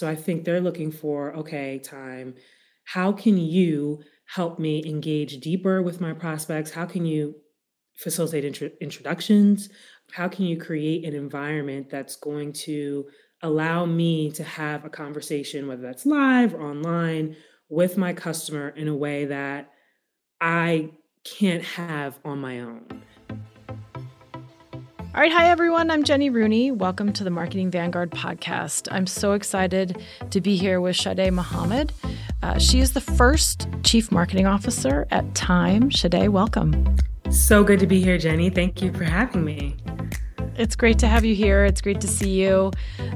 So 0.00 0.08
I 0.08 0.16
think 0.16 0.44
they're 0.46 0.62
looking 0.62 0.90
for 0.90 1.34
okay, 1.34 1.78
time. 1.78 2.34
How 2.84 3.12
can 3.12 3.36
you 3.36 4.02
help 4.24 4.58
me 4.58 4.82
engage 4.86 5.40
deeper 5.40 5.82
with 5.82 6.00
my 6.00 6.14
prospects? 6.14 6.70
How 6.70 6.86
can 6.86 7.04
you 7.04 7.34
facilitate 7.98 8.46
intro- 8.46 8.70
introductions? 8.80 9.68
How 10.10 10.26
can 10.26 10.46
you 10.46 10.58
create 10.58 11.04
an 11.04 11.12
environment 11.12 11.90
that's 11.90 12.16
going 12.16 12.54
to 12.64 13.10
allow 13.42 13.84
me 13.84 14.30
to 14.30 14.42
have 14.42 14.86
a 14.86 14.88
conversation, 14.88 15.68
whether 15.68 15.82
that's 15.82 16.06
live 16.06 16.54
or 16.54 16.62
online, 16.62 17.36
with 17.68 17.98
my 17.98 18.14
customer 18.14 18.70
in 18.70 18.88
a 18.88 18.96
way 18.96 19.26
that 19.26 19.70
I 20.40 20.92
can't 21.24 21.62
have 21.62 22.18
on 22.24 22.38
my 22.38 22.60
own? 22.60 22.86
All 25.12 25.20
right, 25.20 25.32
hi 25.32 25.48
everyone. 25.50 25.90
I'm 25.90 26.04
Jenny 26.04 26.30
Rooney. 26.30 26.70
Welcome 26.70 27.12
to 27.14 27.24
the 27.24 27.30
Marketing 27.30 27.68
Vanguard 27.68 28.12
podcast. 28.12 28.86
I'm 28.92 29.08
so 29.08 29.32
excited 29.32 30.00
to 30.30 30.40
be 30.40 30.56
here 30.56 30.80
with 30.80 30.94
Sadé 30.94 31.32
Muhammad. 31.32 31.92
Uh, 32.44 32.60
she 32.60 32.78
is 32.78 32.92
the 32.92 33.00
first 33.00 33.66
Chief 33.82 34.12
Marketing 34.12 34.46
Officer 34.46 35.08
at 35.10 35.34
Time. 35.34 35.90
Shadé, 35.90 36.28
welcome. 36.28 36.94
So 37.28 37.64
good 37.64 37.80
to 37.80 37.88
be 37.88 38.00
here, 38.00 38.18
Jenny. 38.18 38.50
Thank 38.50 38.82
you 38.82 38.92
for 38.92 39.02
having 39.02 39.44
me. 39.44 39.74
It's 40.56 40.76
great 40.76 41.00
to 41.00 41.08
have 41.08 41.24
you 41.24 41.34
here. 41.34 41.64
It's 41.64 41.80
great 41.80 42.00
to 42.02 42.08
see 42.08 42.30
you. 42.30 42.70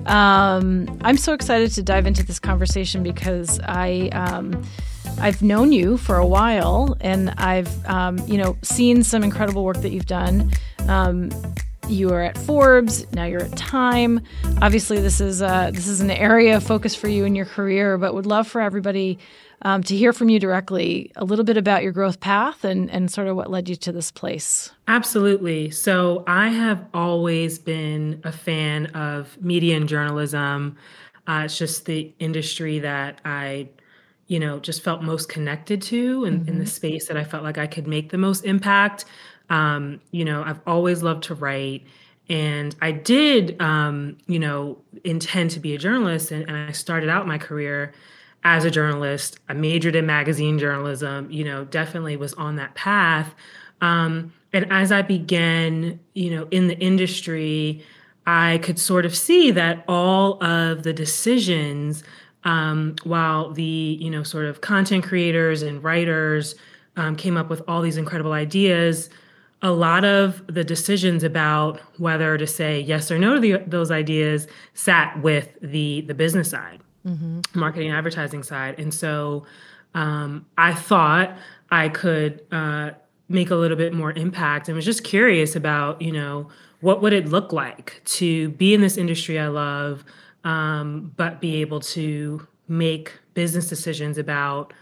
Um, 0.07 0.99
I'm 1.03 1.17
so 1.17 1.33
excited 1.33 1.71
to 1.75 1.83
dive 1.85 2.09
into 2.09 2.27
this 2.27 2.41
conversation 2.41 3.05
because 3.05 3.61
I. 3.63 4.09
Um, 4.13 4.65
I've 5.21 5.43
known 5.43 5.71
you 5.71 5.97
for 5.97 6.17
a 6.17 6.27
while, 6.27 6.97
and 7.01 7.31
I've, 7.39 7.87
um, 7.87 8.19
you 8.27 8.37
know, 8.37 8.57
seen 8.63 9.05
some 9.05 9.23
incredible 9.23 9.65
work 9.65 9.77
that 9.83 9.91
you've 9.91 10.07
done. 10.07 10.51
Um, 10.89 11.31
you 11.89 12.11
are 12.11 12.23
at 12.23 12.39
Forbes, 12.39 13.11
now 13.13 13.25
you're 13.25 13.43
at 13.43 13.57
Time. 13.57 14.21
Obviously, 14.63 15.01
this 15.01 15.21
is 15.21 15.43
uh, 15.43 15.71
this 15.73 15.87
is 15.87 16.01
an 16.01 16.11
area 16.11 16.57
of 16.57 16.63
focus 16.63 16.95
for 16.95 17.09
you 17.09 17.25
in 17.25 17.35
your 17.35 17.47
career, 17.47 17.99
but 17.99 18.15
would 18.15 18.27
love 18.27 18.47
for 18.47 18.61
everybody 18.61 19.19
um, 19.63 19.83
to 19.85 19.97
hear 19.97 20.13
from 20.13 20.29
you 20.29 20.39
directly 20.39 21.13
a 21.17 21.25
little 21.25 21.45
bit 21.45 21.57
about 21.57 21.83
your 21.83 21.93
growth 21.93 22.21
path 22.21 22.65
and 22.65 22.91
and 22.91 23.11
sort 23.11 23.29
of 23.29 23.37
what 23.37 23.51
led 23.51 23.69
you 23.69 23.77
to 23.77 23.93
this 23.93 24.11
place. 24.11 24.71
Absolutely. 24.89 25.71
So 25.71 26.25
I 26.27 26.49
have 26.49 26.85
always 26.95 27.59
been 27.59 28.21
a 28.25 28.33
fan 28.33 28.87
of 28.87 29.41
media 29.41 29.77
and 29.77 29.89
journalism. 29.89 30.77
Uh, 31.27 31.43
it's 31.45 31.59
just 31.59 31.87
the 31.87 32.13
industry 32.19 32.79
that 32.81 33.21
I 33.25 33.69
you 34.27 34.41
know 34.41 34.59
just 34.59 34.83
felt 34.83 35.03
most 35.03 35.29
connected 35.29 35.83
to 35.83 36.25
and 36.25 36.41
mm-hmm. 36.41 36.49
in 36.49 36.59
the 36.59 36.67
space 36.67 37.09
that 37.09 37.17
i 37.19 37.23
felt 37.25 37.43
like 37.43 37.59
i 37.59 37.67
could 37.67 37.87
make 37.87 38.11
the 38.11 38.17
most 38.17 38.45
impact 38.45 39.05
um, 39.51 40.01
you 40.11 40.25
know, 40.25 40.43
I've 40.43 40.61
always 40.67 41.03
loved 41.03 41.25
to 41.25 41.35
write. 41.35 41.85
And 42.29 42.75
I 42.81 42.93
did, 42.93 43.61
um, 43.61 44.17
you 44.27 44.39
know, 44.39 44.79
intend 45.05 45.51
to 45.51 45.61
be 45.61 45.75
a 45.75 45.79
journalist. 45.79 46.31
And, 46.31 46.49
and 46.49 46.57
I 46.57 46.73
started 46.73 47.11
out 47.11 47.27
my 47.27 47.39
career 47.39 47.93
as 48.45 48.65
a 48.65 48.71
journalist. 48.71 49.39
I 49.49 49.55
majored 49.55 49.97
in 49.97 50.07
magazine 50.07 50.59
journalism, 50.59 51.31
you 51.31 51.45
know, 51.45 51.65
definitely 51.65 52.17
was 52.17 52.35
on 52.35 52.57
that 52.57 52.75
path. 52.75 53.35
Um, 53.81 54.33
and 54.53 54.71
as 54.71 54.93
I 54.93 55.03
began, 55.03 55.99
you 56.15 56.31
know, 56.31 56.47
in 56.51 56.69
the 56.69 56.79
industry, 56.79 57.83
I 58.27 58.59
could 58.59 58.79
sort 58.79 59.05
of 59.05 59.15
see 59.15 59.51
that 59.51 59.85
all 59.89 60.43
of 60.43 60.83
the 60.83 60.93
decisions, 60.93 62.05
um, 62.45 62.97
while 63.05 63.53
the, 63.53 63.63
you 63.63 64.11
know, 64.11 64.23
sort 64.23 64.47
of 64.47 64.61
content 64.61 65.05
creators 65.05 65.63
and 65.63 65.83
writers 65.83 66.55
um, 66.97 67.17
came 67.17 67.37
up 67.37 67.51
with 67.51 67.63
all 67.67 67.83
these 67.83 67.97
incredible 67.97 68.33
ideas, 68.33 69.11
a 69.65 69.73
lot 69.73 70.05
of 70.05 70.47
the 70.47 70.63
decisions 70.63 71.25
about 71.25 71.81
whether 71.99 72.37
to 72.37 72.47
say 72.47 72.81
yes 72.81 73.11
or 73.11 73.19
no 73.19 73.35
to 73.35 73.41
the, 73.41 73.57
those 73.67 73.91
ideas 73.91 74.47
sat 74.75 75.21
with 75.23 75.49
the 75.63 76.03
the 76.03 76.15
business 76.15 76.51
side, 76.51 76.81
mm-hmm. 77.05 77.41
marketing 77.55 77.89
and 77.89 77.97
advertising 77.97 78.43
side, 78.43 78.79
and 78.79 78.93
so 78.93 79.47
um, 79.95 80.45
I 80.59 80.75
thought 80.75 81.35
I 81.71 81.89
could 81.89 82.43
uh, 82.53 82.91
make 83.31 83.51
a 83.51 83.57
little 83.57 83.79
bit 83.79 83.95
more 83.95 84.13
impact, 84.13 84.69
and 84.69 84.77
was 84.77 84.85
just 84.85 85.03
curious 85.03 85.57
about 85.57 86.01
you 86.03 86.13
know 86.13 86.49
what 86.81 87.01
would 87.01 87.15
it 87.15 87.27
look 87.29 87.51
like 87.51 88.03
to 88.05 88.51
be 88.51 88.75
in 88.75 88.83
this 88.83 88.99
industry 88.99 89.39
I 89.41 89.49
love, 89.49 90.05
um, 90.45 91.11
but 91.17 91.41
be 91.41 91.63
able 91.63 91.81
to 91.81 92.47
make 92.69 93.13
business 93.33 93.67
decisions 93.71 94.19
about 94.19 94.75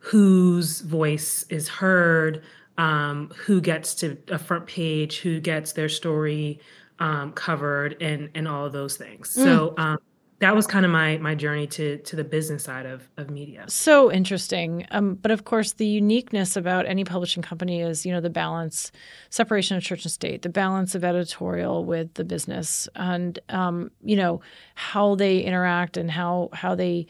whose 0.00 0.80
voice 0.80 1.46
is 1.50 1.68
heard 1.68 2.42
um, 2.78 3.30
who 3.36 3.60
gets 3.60 3.94
to 3.96 4.16
a 4.28 4.38
front 4.38 4.66
page, 4.66 5.18
who 5.18 5.40
gets 5.40 5.72
their 5.72 5.88
story 5.88 6.60
um, 7.00 7.32
covered, 7.32 8.00
and 8.00 8.30
and 8.34 8.48
all 8.48 8.64
of 8.64 8.72
those 8.72 8.96
things. 8.96 9.36
Mm. 9.36 9.44
So 9.44 9.74
um, 9.76 9.98
that 10.38 10.54
was 10.54 10.68
kind 10.68 10.84
of 10.84 10.92
my 10.92 11.18
my 11.18 11.34
journey 11.34 11.66
to 11.66 11.98
to 11.98 12.16
the 12.16 12.22
business 12.22 12.62
side 12.64 12.86
of 12.86 13.08
of 13.16 13.30
media. 13.30 13.64
So 13.68 14.12
interesting. 14.12 14.86
Um, 14.92 15.16
but 15.16 15.32
of 15.32 15.44
course, 15.44 15.72
the 15.72 15.86
uniqueness 15.86 16.56
about 16.56 16.86
any 16.86 17.04
publishing 17.04 17.42
company 17.42 17.80
is 17.82 18.06
you 18.06 18.12
know 18.12 18.20
the 18.20 18.30
balance, 18.30 18.92
separation 19.30 19.76
of 19.76 19.82
church 19.82 20.04
and 20.04 20.12
state, 20.12 20.42
the 20.42 20.48
balance 20.48 20.94
of 20.94 21.04
editorial 21.04 21.84
with 21.84 22.14
the 22.14 22.24
business, 22.24 22.88
and 22.94 23.38
um, 23.48 23.90
you 24.04 24.16
know 24.16 24.40
how 24.76 25.16
they 25.16 25.40
interact 25.40 25.96
and 25.96 26.10
how 26.10 26.50
how 26.52 26.76
they 26.76 27.06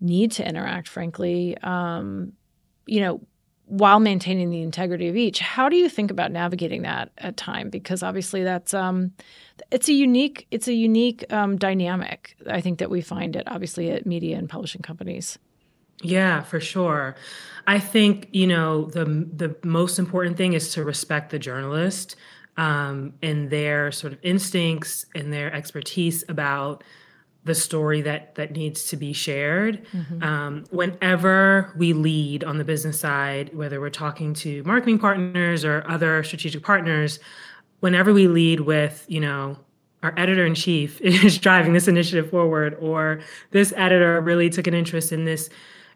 need 0.00 0.32
to 0.32 0.48
interact. 0.48 0.88
Frankly, 0.88 1.58
um, 1.58 2.32
you 2.86 3.00
know 3.02 3.20
while 3.70 4.00
maintaining 4.00 4.50
the 4.50 4.62
integrity 4.62 5.08
of 5.08 5.16
each. 5.16 5.38
How 5.38 5.68
do 5.68 5.76
you 5.76 5.88
think 5.88 6.10
about 6.10 6.32
navigating 6.32 6.82
that 6.82 7.12
at 7.18 7.36
time? 7.36 7.70
Because 7.70 8.02
obviously 8.02 8.42
that's 8.42 8.74
um, 8.74 9.12
it's 9.70 9.88
a 9.88 9.92
unique 9.92 10.46
it's 10.50 10.66
a 10.66 10.74
unique 10.74 11.24
um, 11.32 11.56
dynamic. 11.56 12.36
I 12.48 12.60
think 12.60 12.80
that 12.80 12.90
we 12.90 13.00
find 13.00 13.36
it 13.36 13.44
obviously 13.46 13.90
at 13.90 14.06
media 14.06 14.36
and 14.36 14.48
publishing 14.48 14.82
companies. 14.82 15.38
Yeah, 16.02 16.42
for 16.42 16.60
sure. 16.60 17.14
I 17.66 17.78
think 17.78 18.28
you 18.32 18.48
know 18.48 18.86
the 18.86 19.04
the 19.04 19.54
most 19.62 19.98
important 19.98 20.36
thing 20.36 20.54
is 20.54 20.72
to 20.74 20.82
respect 20.82 21.30
the 21.30 21.38
journalist 21.38 22.16
um, 22.56 23.14
and 23.22 23.50
their 23.50 23.92
sort 23.92 24.12
of 24.12 24.18
instincts 24.22 25.06
and 25.14 25.32
their 25.32 25.52
expertise 25.54 26.24
about 26.28 26.82
the 27.50 27.54
story 27.56 28.00
that 28.00 28.36
that 28.36 28.52
needs 28.52 28.84
to 28.84 28.96
be 28.96 29.12
shared. 29.12 29.84
Mm-hmm. 29.92 30.22
Um, 30.22 30.64
whenever 30.70 31.72
we 31.76 31.92
lead 31.92 32.44
on 32.44 32.58
the 32.58 32.64
business 32.64 33.00
side, 33.00 33.52
whether 33.52 33.80
we're 33.80 33.90
talking 33.90 34.34
to 34.34 34.62
marketing 34.62 35.00
partners 35.00 35.64
or 35.64 35.84
other 35.88 36.22
strategic 36.22 36.62
partners, 36.62 37.18
whenever 37.80 38.12
we 38.12 38.28
lead 38.28 38.60
with, 38.60 39.04
you 39.08 39.18
know, 39.18 39.58
our 40.04 40.14
editor 40.16 40.46
in 40.46 40.54
chief 40.54 41.00
is 41.00 41.38
driving 41.38 41.72
this 41.72 41.88
initiative 41.88 42.30
forward, 42.30 42.76
or 42.80 43.20
this 43.50 43.72
editor 43.76 44.20
really 44.20 44.48
took 44.48 44.68
an 44.68 44.74
interest 44.74 45.10
in 45.10 45.24
this 45.24 45.50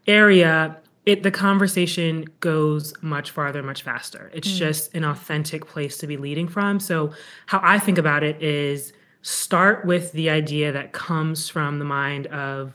area, 0.09 0.77
it 1.07 1.23
the 1.23 1.31
conversation 1.31 2.27
goes 2.41 2.93
much 3.01 3.31
farther, 3.31 3.63
much 3.63 3.83
faster. 3.85 4.29
It's 4.35 4.49
mm-hmm. 4.49 4.59
just 4.59 4.93
an 4.93 5.05
authentic 5.05 5.69
place 5.69 5.99
to 5.99 6.09
be 6.09 6.17
leading 6.17 6.49
from. 6.49 6.81
So 6.81 7.13
how 7.47 7.61
I 7.63 7.79
think 7.79 7.97
about 7.97 8.25
it 8.25 8.43
is 8.43 8.93
start 9.25 9.85
with 9.85 10.13
the 10.13 10.29
idea 10.31 10.71
that 10.71 10.93
comes 10.93 11.49
from 11.49 11.79
the 11.79 11.85
mind 11.85 12.27
of 12.29 12.73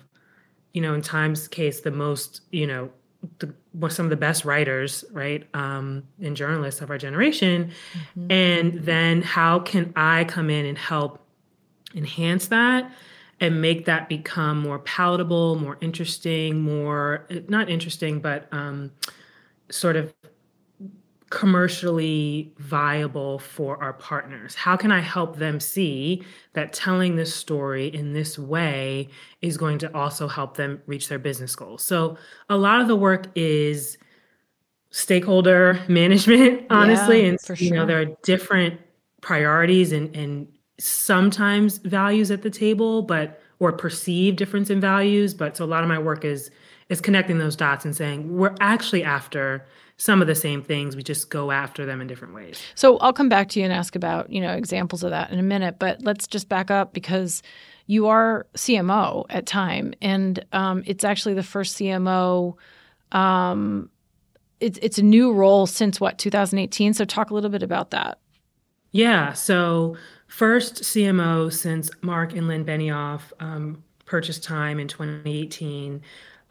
you 0.74 0.82
know 0.82 0.94
in 0.94 1.02
time's 1.02 1.48
case 1.48 1.82
the 1.82 1.92
most 1.92 2.42
you 2.52 2.66
know 2.66 2.90
the, 3.40 3.54
some 3.90 4.06
of 4.06 4.10
the 4.10 4.18
best 4.18 4.46
writers 4.46 5.06
right 5.12 5.48
um, 5.54 6.04
and 6.22 6.36
journalists 6.36 6.82
of 6.82 6.90
our 6.90 6.98
generation 6.98 7.72
mm-hmm. 7.94 8.32
and 8.32 8.80
then 8.84 9.22
how 9.22 9.60
can 9.60 9.94
i 9.96 10.24
come 10.24 10.50
in 10.50 10.66
and 10.66 10.78
help 10.78 11.24
enhance 11.96 12.48
that 12.48 12.92
and 13.40 13.62
make 13.62 13.86
that 13.86 14.10
become 14.10 14.60
more 14.60 14.80
palatable, 14.80 15.56
more 15.56 15.78
interesting, 15.82 16.62
more 16.62 17.26
not 17.48 17.70
interesting, 17.70 18.20
but 18.20 18.48
um, 18.52 18.92
sort 19.70 19.96
of 19.96 20.14
commercially 21.30 22.54
viable 22.58 23.40
for 23.40 23.82
our 23.82 23.94
partners? 23.94 24.56
How 24.56 24.76
can 24.76 24.92
I 24.92 25.00
help 25.00 25.38
them 25.38 25.60
see 25.60 26.24
that 26.54 26.74
telling 26.74 27.16
this 27.16 27.34
story 27.34 27.88
in 27.88 28.14
this 28.14 28.40
way 28.40 29.10
is 29.42 29.58
going 29.58 29.78
to 29.80 29.96
also 29.96 30.28
help 30.28 30.58
them 30.58 30.82
reach 30.88 31.08
their 31.08 31.20
business 31.20 31.56
goals? 31.56 31.84
So, 31.84 32.18
a 32.50 32.58
lot 32.58 32.82
of 32.82 32.88
the 32.88 32.96
work 32.96 33.28
is 33.36 33.98
stakeholder 34.92 35.80
management, 35.88 36.66
honestly. 36.70 37.22
Yeah, 37.22 37.30
and, 37.30 37.42
for 37.42 37.56
you 37.56 37.72
know, 37.72 37.78
sure. 37.78 37.86
there 37.86 38.02
are 38.02 38.16
different 38.24 38.80
priorities 39.22 39.92
and, 39.92 40.16
and 40.16 40.48
sometimes 40.80 41.78
values 41.80 42.32
at 42.32 42.42
the 42.42 42.50
table, 42.50 43.02
but 43.02 43.42
or 43.60 43.74
perceived 43.74 44.38
difference 44.38 44.70
in 44.70 44.80
values. 44.80 45.34
But 45.34 45.58
so 45.58 45.66
a 45.66 45.68
lot 45.68 45.84
of 45.84 45.90
my 45.90 46.00
work 46.00 46.26
is 46.26 46.50
is 46.88 47.00
connecting 47.00 47.38
those 47.38 47.56
dots 47.56 47.86
and 47.86 47.96
saying 47.96 48.36
we're 48.36 48.56
actually 48.60 49.04
after 49.04 49.66
some 50.00 50.22
of 50.22 50.28
the 50.28 50.36
same 50.36 50.64
things. 50.64 50.96
We 50.96 51.04
just 51.04 51.30
go 51.30 51.52
after 51.52 51.86
them 51.86 52.00
in 52.00 52.08
different 52.08 52.34
ways. 52.34 52.60
So 52.74 52.98
I'll 53.00 53.14
come 53.14 53.28
back 53.28 53.50
to 53.50 53.60
you 53.60 53.66
and 53.66 53.74
ask 53.74 53.96
about 53.96 54.32
you 54.32 54.42
know 54.42 54.54
examples 54.54 55.04
of 55.04 55.12
that 55.12 55.30
in 55.30 55.38
a 55.38 55.44
minute. 55.44 55.78
But 55.78 56.02
let's 56.02 56.26
just 56.26 56.50
back 56.50 56.72
up 56.72 56.94
because 56.94 57.44
you 57.86 58.08
are 58.08 58.48
CMO 58.56 59.26
at 59.30 59.46
Time, 59.46 59.94
and 60.02 60.44
um, 60.54 60.84
it's 60.88 61.04
actually 61.04 61.36
the 61.36 61.44
first 61.44 61.78
CMO. 61.78 62.56
Um, 63.12 63.90
it's 64.60 64.80
it's 64.82 64.98
a 64.98 65.04
new 65.04 65.34
role 65.34 65.68
since 65.68 66.00
what 66.00 66.18
2018. 66.18 66.94
So 66.94 67.06
talk 67.06 67.30
a 67.30 67.34
little 67.34 67.50
bit 67.50 67.62
about 67.62 67.92
that. 67.92 68.20
Yeah. 68.92 69.34
So 69.34 69.98
first 70.28 70.84
CMO 70.84 71.52
since 71.52 71.92
Marc 72.02 72.34
and 72.34 72.48
Lynne 72.48 72.66
Benioff 72.66 73.22
um, 73.40 73.84
purchased 74.06 74.44
Time 74.44 74.80
in 74.80 74.88
2018. 74.88 76.02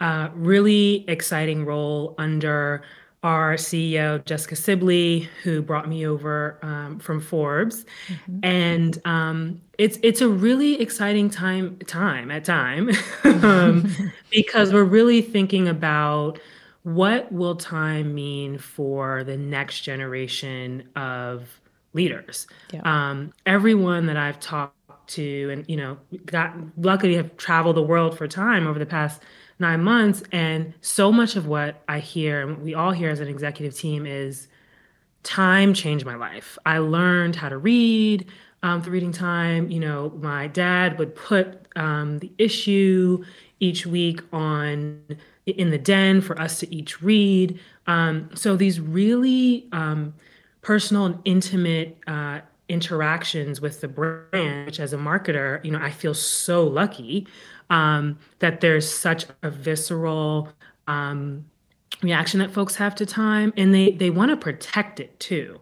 Uh, 0.01 0.29
really 0.35 1.05
exciting 1.09 1.65
role 1.65 2.15
under 2.19 2.83
our 3.23 3.55
CEO 3.55 4.25
Jessica 4.25 4.55
Sibley, 4.55 5.29
who 5.43 5.61
brought 5.61 5.89
me 5.89 6.07
over 6.07 6.59
um, 6.63 6.99
from 7.01 7.21
Forbes, 7.21 7.85
mm-hmm. 8.07 8.39
and 8.45 8.99
um, 9.05 9.61
it's 9.77 9.99
it's 10.03 10.21
a 10.21 10.29
really 10.29 10.81
exciting 10.81 11.29
time 11.29 11.79
time 11.87 12.31
at 12.31 12.45
time 12.45 12.91
um, 13.25 13.93
because 14.31 14.73
we're 14.73 14.85
really 14.85 15.21
thinking 15.21 15.69
about 15.69 16.39
what 16.85 17.31
will 17.33 17.57
time 17.57 18.15
mean 18.15 18.57
for 18.57 19.25
the 19.25 19.37
next 19.37 19.81
generation 19.81 20.89
of 20.97 21.61
leaders. 21.93 22.47
Yeah. 22.73 22.83
Um, 22.85 23.33
everyone 23.47 24.07
that 24.07 24.17
I've 24.17 24.39
talked 24.39 24.75
to, 25.09 25.51
and 25.51 25.69
you 25.69 25.77
know, 25.77 25.99
got 26.25 26.55
luckily 26.77 27.17
have 27.17 27.37
traveled 27.37 27.77
the 27.77 27.83
world 27.83 28.17
for 28.17 28.29
time 28.29 28.67
over 28.67 28.79
the 28.79 28.87
past 28.87 29.23
nine 29.59 29.83
months. 29.83 30.23
And 30.33 30.75
so 30.81 31.11
much 31.11 31.37
of 31.37 31.47
what 31.47 31.83
I 31.89 31.99
hear, 31.99 32.47
and 32.47 32.63
we 32.63 32.75
all 32.75 32.93
hear 32.93 33.11
as 33.11 33.21
an 33.21 33.29
executive 33.29 33.77
team, 33.77 34.07
is 34.07 34.49
time 35.23 35.75
changed 35.75 36.07
my 36.07 36.15
life. 36.15 36.59
I 36.65 36.79
learned 36.79 37.37
how 37.37 37.49
to 37.49 37.59
read 37.59 38.27
um, 38.63 38.83
through 38.83 38.93
reading 38.95 39.13
time. 39.13 39.71
You 39.71 39.81
know, 39.81 40.13
my 40.21 40.47
dad 40.47 40.99
would 40.99 41.15
put 41.15 41.67
um, 41.77 42.19
the 42.19 42.33
issue 42.39 43.25
each 43.61 43.87
week 43.87 44.21
on 44.33 45.03
in 45.47 45.71
the 45.71 45.79
den 45.79 46.21
for 46.21 46.41
us 46.41 46.61
to 46.61 46.75
each 46.75 47.03
read. 47.03 47.59
Um, 47.87 48.31
so 48.35 48.57
these 48.57 48.81
really 48.81 49.67
um, 49.73 50.15
personal 50.63 51.07
and 51.07 51.19
intimate 51.25 51.97
uh, 52.07 52.41
interactions 52.69 53.61
with 53.61 53.81
the 53.81 53.89
brand, 53.89 54.67
which 54.67 54.79
as 54.79 54.93
a 54.93 54.99
marketer, 54.99 55.65
you 55.65 55.71
know, 55.71 55.81
I 55.81 55.91
feel 55.91 56.15
so 56.15 56.65
lucky 56.67 57.27
um, 57.71 58.19
that 58.39 58.61
there's 58.61 58.91
such 58.91 59.27
a 59.43 59.51
visceral 59.51 60.49
um, 60.87 61.45
reaction 62.03 62.41
that 62.41 62.51
folks 62.51 62.77
have 62.77 62.95
to 62.97 63.07
time, 63.07 63.53
and 63.57 63.75
they 63.75 63.93
they 63.93 64.11
want 64.11 64.31
to 64.31 64.37
protect 64.37 65.01
it 65.01 65.19
too. 65.21 65.61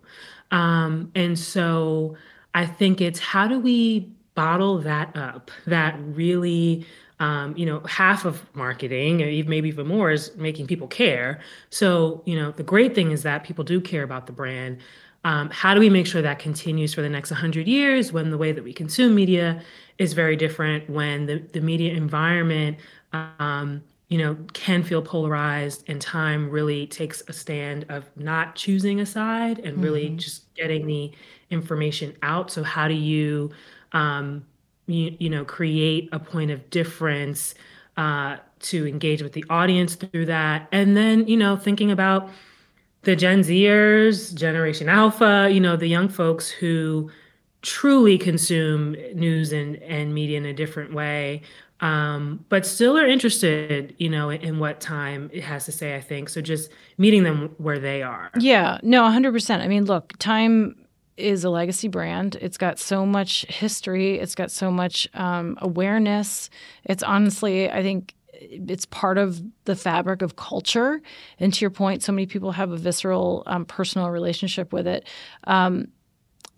Um, 0.50 1.10
and 1.14 1.38
so 1.38 2.16
I 2.54 2.66
think 2.66 3.00
it's 3.00 3.18
how 3.18 3.48
do 3.48 3.58
we 3.58 4.10
bottle 4.34 4.78
that 4.78 5.16
up? 5.16 5.50
That 5.66 5.98
really 6.00 6.86
um, 7.18 7.56
you 7.56 7.64
know, 7.64 7.80
half 7.80 8.24
of 8.24 8.44
marketing, 8.54 9.18
maybe 9.48 9.68
even 9.68 9.86
more, 9.86 10.10
is 10.10 10.36
making 10.36 10.66
people 10.66 10.86
care. 10.86 11.40
So, 11.70 12.22
you 12.26 12.38
know, 12.38 12.50
the 12.50 12.62
great 12.62 12.94
thing 12.94 13.10
is 13.10 13.22
that 13.22 13.44
people 13.44 13.64
do 13.64 13.80
care 13.80 14.02
about 14.02 14.26
the 14.26 14.32
brand. 14.32 14.78
Um, 15.26 15.50
how 15.50 15.74
do 15.74 15.80
we 15.80 15.90
make 15.90 16.06
sure 16.06 16.22
that 16.22 16.38
continues 16.38 16.94
for 16.94 17.02
the 17.02 17.08
next 17.08 17.32
100 17.32 17.66
years 17.66 18.12
when 18.12 18.30
the 18.30 18.38
way 18.38 18.52
that 18.52 18.62
we 18.62 18.72
consume 18.72 19.12
media 19.12 19.60
is 19.98 20.12
very 20.12 20.36
different, 20.36 20.88
when 20.88 21.26
the, 21.26 21.38
the 21.52 21.60
media 21.60 21.94
environment, 21.94 22.78
um, 23.12 23.82
you 24.06 24.18
know, 24.18 24.36
can 24.52 24.84
feel 24.84 25.02
polarized 25.02 25.82
and 25.88 26.00
time 26.00 26.48
really 26.48 26.86
takes 26.86 27.24
a 27.26 27.32
stand 27.32 27.86
of 27.88 28.08
not 28.14 28.54
choosing 28.54 29.00
a 29.00 29.06
side 29.06 29.58
and 29.58 29.82
really 29.82 30.06
mm-hmm. 30.06 30.18
just 30.18 30.54
getting 30.54 30.86
the 30.86 31.10
information 31.50 32.16
out. 32.22 32.52
So, 32.52 32.62
how 32.62 32.86
do 32.86 32.94
you, 32.94 33.50
um, 33.90 34.46
you, 34.86 35.16
you 35.18 35.28
know 35.28 35.44
create 35.44 36.08
a 36.12 36.20
point 36.20 36.52
of 36.52 36.70
difference 36.70 37.56
uh, 37.96 38.36
to 38.60 38.86
engage 38.86 39.22
with 39.22 39.32
the 39.32 39.44
audience 39.50 39.96
through 39.96 40.26
that 40.26 40.68
and 40.70 40.96
then 40.96 41.26
you 41.26 41.36
know 41.36 41.56
thinking 41.56 41.90
about 41.90 42.30
the 43.06 43.14
gen 43.14 43.40
zers 43.40 44.34
generation 44.34 44.88
alpha 44.88 45.48
you 45.50 45.60
know 45.60 45.76
the 45.76 45.86
young 45.86 46.08
folks 46.08 46.50
who 46.50 47.08
truly 47.62 48.18
consume 48.18 48.92
news 49.14 49.52
and, 49.52 49.76
and 49.76 50.12
media 50.12 50.36
in 50.36 50.44
a 50.44 50.52
different 50.52 50.92
way 50.92 51.40
um, 51.80 52.44
but 52.48 52.66
still 52.66 52.98
are 52.98 53.06
interested 53.06 53.94
you 53.98 54.08
know 54.08 54.28
in, 54.28 54.40
in 54.40 54.58
what 54.58 54.80
time 54.80 55.30
it 55.32 55.44
has 55.44 55.64
to 55.64 55.72
say 55.72 55.94
i 55.94 56.00
think 56.00 56.28
so 56.28 56.40
just 56.40 56.68
meeting 56.98 57.22
them 57.22 57.54
where 57.58 57.78
they 57.78 58.02
are 58.02 58.30
yeah 58.40 58.78
no 58.82 59.02
100% 59.02 59.60
i 59.60 59.68
mean 59.68 59.84
look 59.84 60.12
time 60.18 60.74
is 61.16 61.44
a 61.44 61.50
legacy 61.50 61.88
brand. 61.88 62.36
It's 62.40 62.58
got 62.58 62.78
so 62.78 63.06
much 63.06 63.46
history. 63.48 64.18
It's 64.18 64.34
got 64.34 64.50
so 64.50 64.70
much 64.70 65.08
um, 65.14 65.56
awareness. 65.62 66.50
It's 66.84 67.02
honestly, 67.02 67.70
I 67.70 67.82
think, 67.82 68.14
it's 68.40 68.86
part 68.86 69.18
of 69.18 69.42
the 69.64 69.76
fabric 69.76 70.22
of 70.22 70.36
culture. 70.36 71.00
And 71.38 71.52
to 71.54 71.60
your 71.60 71.70
point, 71.70 72.02
so 72.02 72.12
many 72.12 72.26
people 72.26 72.52
have 72.52 72.70
a 72.70 72.76
visceral, 72.76 73.42
um, 73.46 73.64
personal 73.64 74.10
relationship 74.10 74.72
with 74.72 74.86
it. 74.86 75.08
Um, 75.44 75.88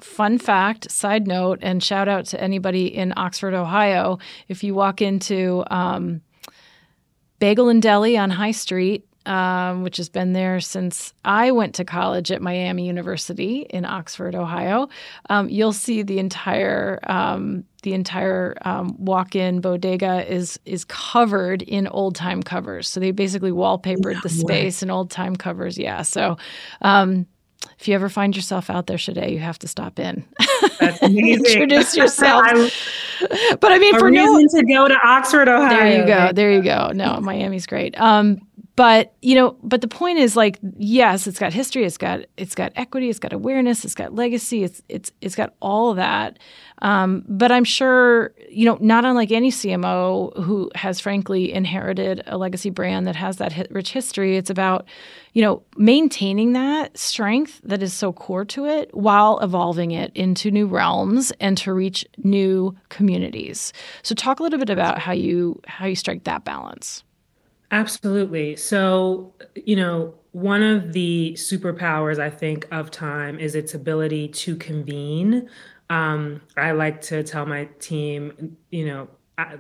fun 0.00 0.38
fact, 0.38 0.90
side 0.90 1.26
note, 1.26 1.58
and 1.62 1.82
shout 1.82 2.08
out 2.08 2.26
to 2.26 2.40
anybody 2.40 2.86
in 2.86 3.12
Oxford, 3.16 3.54
Ohio. 3.54 4.18
If 4.48 4.62
you 4.62 4.74
walk 4.74 5.02
into 5.02 5.64
um, 5.70 6.20
Bagel 7.38 7.68
and 7.68 7.82
Deli 7.82 8.16
on 8.16 8.30
High 8.30 8.52
Street, 8.52 9.07
um, 9.28 9.82
which 9.82 9.98
has 9.98 10.08
been 10.08 10.32
there 10.32 10.58
since 10.58 11.12
I 11.24 11.50
went 11.50 11.74
to 11.74 11.84
college 11.84 12.32
at 12.32 12.40
Miami 12.40 12.86
University 12.86 13.66
in 13.68 13.84
Oxford, 13.84 14.34
Ohio. 14.34 14.88
Um, 15.28 15.50
you'll 15.50 15.74
see 15.74 16.02
the 16.02 16.18
entire 16.18 16.98
um, 17.04 17.64
the 17.82 17.92
entire 17.92 18.56
um, 18.62 18.96
walk-in 18.98 19.60
bodega 19.60 20.26
is 20.32 20.58
is 20.64 20.84
covered 20.86 21.62
in 21.62 21.86
old 21.88 22.16
time 22.16 22.42
covers. 22.42 22.88
So 22.88 23.00
they 23.00 23.10
basically 23.10 23.52
wallpapered 23.52 24.22
the 24.22 24.30
space 24.30 24.82
in 24.82 24.90
old 24.90 25.10
time 25.10 25.36
covers. 25.36 25.76
Yeah. 25.76 26.02
So 26.02 26.38
um, 26.80 27.26
if 27.78 27.86
you 27.86 27.94
ever 27.94 28.08
find 28.08 28.34
yourself 28.34 28.70
out 28.70 28.86
there 28.86 28.98
today, 28.98 29.30
you 29.30 29.40
have 29.40 29.58
to 29.58 29.68
stop 29.68 29.98
in. 29.98 30.24
That's 30.80 31.02
amazing. 31.02 31.44
Introduce 31.44 31.96
yourself. 31.96 32.44
but 33.60 33.72
I 33.72 33.78
mean, 33.78 33.98
for 33.98 34.10
reason 34.10 34.48
no, 34.52 34.60
to 34.60 34.66
go 34.66 34.88
to 34.88 34.96
Oxford, 35.04 35.48
Ohio. 35.48 35.68
There 35.68 36.00
you 36.00 36.06
go. 36.06 36.32
There 36.32 36.50
you 36.50 36.62
go. 36.62 36.92
No, 36.94 37.20
Miami's 37.20 37.66
great. 37.66 37.98
Um, 38.00 38.40
but 38.78 39.12
you 39.22 39.34
know 39.34 39.56
but 39.64 39.80
the 39.80 39.88
point 39.88 40.20
is 40.20 40.36
like 40.36 40.56
yes 40.76 41.26
it's 41.26 41.40
got 41.40 41.52
history 41.52 41.84
it's 41.84 41.98
got 41.98 42.20
it's 42.36 42.54
got 42.54 42.70
equity 42.76 43.10
it's 43.10 43.18
got 43.18 43.32
awareness 43.32 43.84
it's 43.84 43.94
got 43.94 44.14
legacy 44.14 44.62
it's 44.62 44.80
it's 44.88 45.10
it's 45.20 45.34
got 45.34 45.52
all 45.60 45.90
of 45.90 45.96
that. 45.96 46.38
Um, 46.80 47.24
but 47.28 47.50
i'm 47.50 47.64
sure 47.64 48.32
you 48.48 48.64
know 48.64 48.78
not 48.80 49.04
unlike 49.04 49.32
any 49.32 49.50
cmo 49.50 50.32
who 50.44 50.70
has 50.76 51.00
frankly 51.00 51.52
inherited 51.52 52.22
a 52.28 52.38
legacy 52.38 52.70
brand 52.70 53.04
that 53.08 53.16
has 53.16 53.38
that 53.38 53.66
rich 53.72 53.90
history 53.90 54.36
it's 54.36 54.48
about 54.48 54.86
you 55.32 55.42
know 55.42 55.64
maintaining 55.76 56.52
that 56.52 56.96
strength 56.96 57.60
that 57.64 57.82
is 57.82 57.92
so 57.92 58.12
core 58.12 58.44
to 58.44 58.64
it 58.64 58.94
while 58.94 59.40
evolving 59.40 59.90
it 59.90 60.12
into 60.14 60.52
new 60.52 60.68
realms 60.68 61.32
and 61.40 61.58
to 61.58 61.72
reach 61.72 62.06
new 62.18 62.76
communities. 62.90 63.72
So 64.04 64.14
talk 64.14 64.38
a 64.38 64.44
little 64.44 64.58
bit 64.60 64.70
about 64.70 65.00
how 65.00 65.12
you 65.12 65.60
how 65.66 65.86
you 65.86 65.96
strike 65.96 66.22
that 66.24 66.44
balance 66.44 67.02
Absolutely. 67.70 68.56
So, 68.56 69.34
you 69.54 69.76
know, 69.76 70.14
one 70.32 70.62
of 70.62 70.92
the 70.92 71.32
superpowers 71.36 72.18
I 72.18 72.30
think 72.30 72.66
of 72.70 72.90
time 72.90 73.38
is 73.38 73.54
its 73.54 73.74
ability 73.74 74.28
to 74.28 74.56
convene. 74.56 75.48
Um, 75.90 76.40
I 76.56 76.72
like 76.72 77.00
to 77.02 77.22
tell 77.22 77.44
my 77.46 77.66
team, 77.78 78.56
you 78.70 78.86
know, 78.86 79.08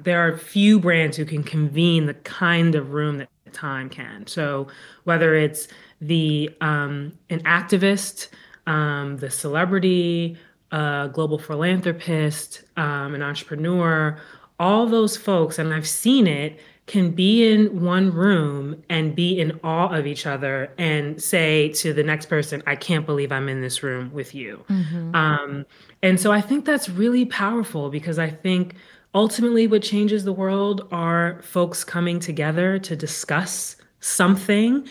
there 0.02 0.26
are 0.26 0.36
few 0.36 0.80
brands 0.80 1.16
who 1.16 1.24
can 1.24 1.42
convene 1.42 2.06
the 2.06 2.14
kind 2.14 2.74
of 2.74 2.92
room 2.92 3.18
that 3.18 3.28
time 3.52 3.88
can. 3.88 4.26
So, 4.26 4.68
whether 5.04 5.34
it's 5.34 5.68
the 6.00 6.50
um, 6.60 7.12
an 7.30 7.40
activist, 7.44 8.28
um, 8.66 9.16
the 9.18 9.30
celebrity, 9.30 10.36
a 10.72 11.08
global 11.12 11.38
philanthropist, 11.38 12.64
um, 12.76 13.14
an 13.14 13.22
entrepreneur, 13.22 14.18
all 14.58 14.86
those 14.86 15.16
folks, 15.16 15.58
and 15.58 15.72
I've 15.72 15.86
seen 15.88 16.26
it, 16.26 16.58
can 16.88 17.10
be 17.10 17.46
in 17.46 17.82
one 17.82 18.12
room 18.12 18.82
and 18.88 19.14
be 19.14 19.38
in 19.38 19.60
awe 19.62 19.88
of 19.88 20.06
each 20.06 20.26
other 20.26 20.72
and 20.78 21.22
say 21.22 21.68
to 21.74 21.92
the 21.92 22.02
next 22.02 22.26
person, 22.26 22.62
I 22.66 22.74
can't 22.74 23.06
believe 23.06 23.30
I'm 23.30 23.48
in 23.48 23.60
this 23.60 23.82
room 23.82 24.10
with 24.12 24.34
you. 24.34 24.64
Mm-hmm. 24.68 25.14
Um, 25.14 25.66
and 26.02 26.18
so 26.18 26.32
I 26.32 26.40
think 26.40 26.64
that's 26.64 26.88
really 26.88 27.26
powerful 27.26 27.90
because 27.90 28.18
I 28.18 28.30
think 28.30 28.74
ultimately 29.14 29.66
what 29.66 29.82
changes 29.82 30.24
the 30.24 30.32
world 30.32 30.88
are 30.90 31.40
folks 31.42 31.84
coming 31.84 32.18
together 32.18 32.78
to 32.80 32.96
discuss 32.96 33.76
something. 34.00 34.88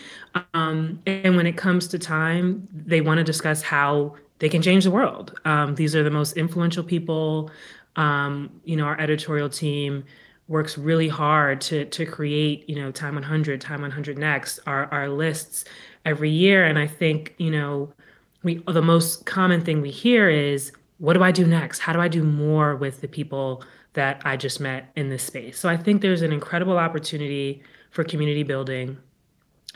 Um, 0.54 1.00
and 1.06 1.36
when 1.36 1.46
it 1.46 1.56
comes 1.56 1.88
to 1.88 1.98
time, 1.98 2.68
they 2.72 3.00
want 3.00 3.18
to 3.18 3.24
discuss 3.24 3.62
how 3.62 4.14
they 4.38 4.48
can 4.48 4.62
change 4.62 4.84
the 4.84 4.90
world. 4.90 5.38
Um, 5.44 5.74
these 5.74 5.96
are 5.96 6.02
the 6.02 6.10
most 6.10 6.36
influential 6.36 6.84
people. 6.84 7.50
Um, 7.96 8.50
you 8.64 8.76
know, 8.76 8.84
our 8.84 9.00
editorial 9.00 9.48
team 9.48 10.04
works 10.48 10.78
really 10.78 11.08
hard 11.08 11.60
to 11.60 11.84
to 11.84 12.04
create 12.06 12.68
you 12.68 12.74
know 12.74 12.90
time 12.90 13.14
100 13.14 13.60
time 13.60 13.82
100 13.82 14.18
next 14.18 14.58
our 14.66 14.86
our 14.86 15.08
lists 15.08 15.64
every 16.04 16.30
year. 16.30 16.64
And 16.64 16.78
i 16.78 16.86
think 16.86 17.34
you 17.38 17.50
know 17.50 17.92
we 18.42 18.62
the 18.66 18.82
most 18.82 19.26
common 19.26 19.62
thing 19.62 19.80
we 19.80 19.90
hear 19.90 20.28
is 20.28 20.72
what 20.98 21.12
do 21.12 21.22
i 21.22 21.30
do 21.30 21.46
next? 21.46 21.80
How 21.80 21.92
do 21.92 22.00
i 22.00 22.08
do 22.08 22.24
more 22.24 22.74
with 22.74 23.00
the 23.00 23.08
people 23.08 23.62
that 23.92 24.20
i 24.24 24.36
just 24.36 24.60
met 24.60 24.90
in 24.96 25.10
this 25.10 25.22
space? 25.22 25.58
So 25.58 25.68
i 25.68 25.76
think 25.76 26.02
there's 26.02 26.22
an 26.22 26.32
incredible 26.32 26.78
opportunity 26.78 27.62
for 27.90 28.04
community 28.04 28.42
building 28.42 28.98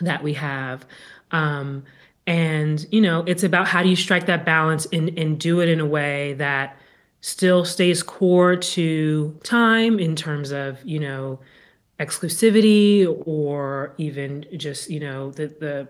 that 0.01 0.23
we 0.23 0.35
have. 0.35 0.85
Um, 1.31 1.85
and 2.27 2.87
you 2.93 3.01
know 3.01 3.25
it's 3.27 3.43
about 3.43 3.67
how 3.67 3.83
do 3.83 3.89
you 3.89 3.97
strike 3.97 4.27
that 4.27 4.45
balance 4.45 4.87
and 4.93 5.17
and 5.19 5.41
do 5.41 5.61
it 5.61 5.69
in 5.69 5.81
a 5.81 5.87
way 5.87 6.35
that 6.35 6.79
still 7.23 7.65
stays 7.65 8.03
core 8.03 8.57
to 8.57 9.39
time 9.45 9.99
in 9.99 10.15
terms 10.15 10.51
of 10.51 10.85
you 10.85 10.99
know 10.99 11.41
exclusivity 11.99 13.07
or 13.27 13.95
even 13.97 14.45
just 14.57 14.91
you 14.91 15.01
know 15.01 15.31
the 15.31 15.47
the, 15.47 15.89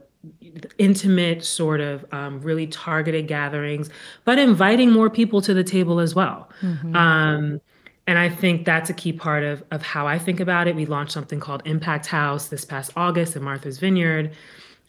intimate 0.78 1.44
sort 1.44 1.80
of 1.80 2.04
um, 2.12 2.40
really 2.42 2.68
targeted 2.68 3.26
gatherings 3.26 3.90
but 4.24 4.38
inviting 4.38 4.88
more 4.88 5.10
people 5.10 5.42
to 5.42 5.52
the 5.52 5.64
table 5.64 5.98
as 5.98 6.14
well 6.14 6.48
mm-hmm. 6.60 6.94
um, 6.94 7.60
and 8.06 8.18
i 8.20 8.28
think 8.28 8.64
that's 8.64 8.88
a 8.88 8.94
key 8.94 9.12
part 9.12 9.42
of 9.42 9.64
of 9.72 9.82
how 9.82 10.06
i 10.06 10.16
think 10.16 10.38
about 10.38 10.68
it 10.68 10.76
we 10.76 10.86
launched 10.86 11.10
something 11.10 11.40
called 11.40 11.60
impact 11.64 12.06
house 12.06 12.50
this 12.50 12.64
past 12.64 12.92
august 12.94 13.34
in 13.34 13.42
martha's 13.42 13.78
vineyard 13.80 14.30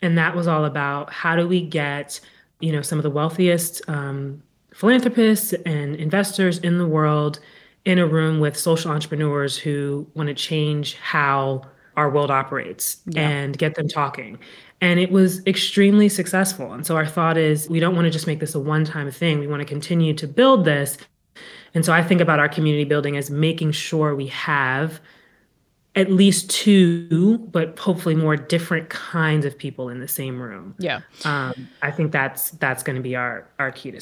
and 0.04 0.20
that 0.20 0.36
was 0.36 0.48
all 0.48 0.66
about 0.66 1.12
how 1.12 1.36
do 1.36 1.48
we 1.48 1.66
get 1.66 2.20
you 2.60 2.72
know 2.72 2.84
some 2.84 3.00
of 3.00 3.04
the 3.04 3.10
wealthiest 3.10 3.82
um, 3.90 4.40
philanthropists 4.74 5.54
and 5.66 5.96
investors 5.96 6.58
in 6.60 6.78
the 6.78 6.88
world 6.88 7.40
in 7.86 8.00
a 8.00 8.08
room 8.08 8.40
with 8.40 8.58
social 8.58 8.92
entrepreneurs 8.92 9.58
who 9.58 10.08
want 10.14 10.28
to 10.28 10.34
change 10.34 10.96
how 10.96 11.62
our 11.96 12.10
world 12.10 12.32
operates 12.32 12.98
yeah. 13.06 13.28
and 13.28 13.58
get 13.58 13.76
them 13.76 13.88
talking. 13.88 14.40
And 14.82 15.00
it 15.00 15.12
was 15.12 15.46
extremely 15.46 16.10
successful. 16.10 16.74
And 16.74 16.86
so 16.86 16.96
our 16.96 17.06
thought 17.06 17.38
is 17.38 17.70
we 17.70 17.80
don't 17.80 17.96
want 17.96 18.06
to 18.06 18.12
just 18.12 18.28
make 18.28 18.40
this 18.40 18.56
a 18.56 18.60
one 18.60 18.84
time 18.84 19.10
thing. 19.12 19.40
We 19.40 19.48
want 19.48 19.62
to 19.62 19.66
continue 19.66 20.14
to 20.16 20.28
build 20.28 20.66
this. 20.66 20.98
And 21.74 21.86
so 21.86 21.94
I 21.94 22.04
think 22.04 22.22
about 22.22 22.40
our 22.40 22.50
community 22.50 22.84
building 22.84 23.18
as 23.18 23.30
making 23.30 23.72
sure 23.72 24.16
we 24.16 24.28
have 24.28 25.00
at 25.96 26.12
least 26.12 26.50
two, 26.50 27.38
but 27.52 27.78
hopefully 27.78 28.16
more 28.16 28.36
different 28.36 28.90
kinds 28.90 29.46
of 29.46 29.58
people 29.58 29.90
in 29.90 30.00
the 30.00 30.08
same 30.08 30.42
room. 30.42 30.76
Yeah. 30.80 31.02
Um, 31.24 31.68
I 31.82 31.92
think 31.92 32.12
that's 32.12 32.52
that's 32.52 32.82
going 32.84 32.96
to 32.96 33.02
be 33.02 33.16
our 33.16 33.48
our 33.60 33.72
key 33.72 33.92
to 33.92 34.02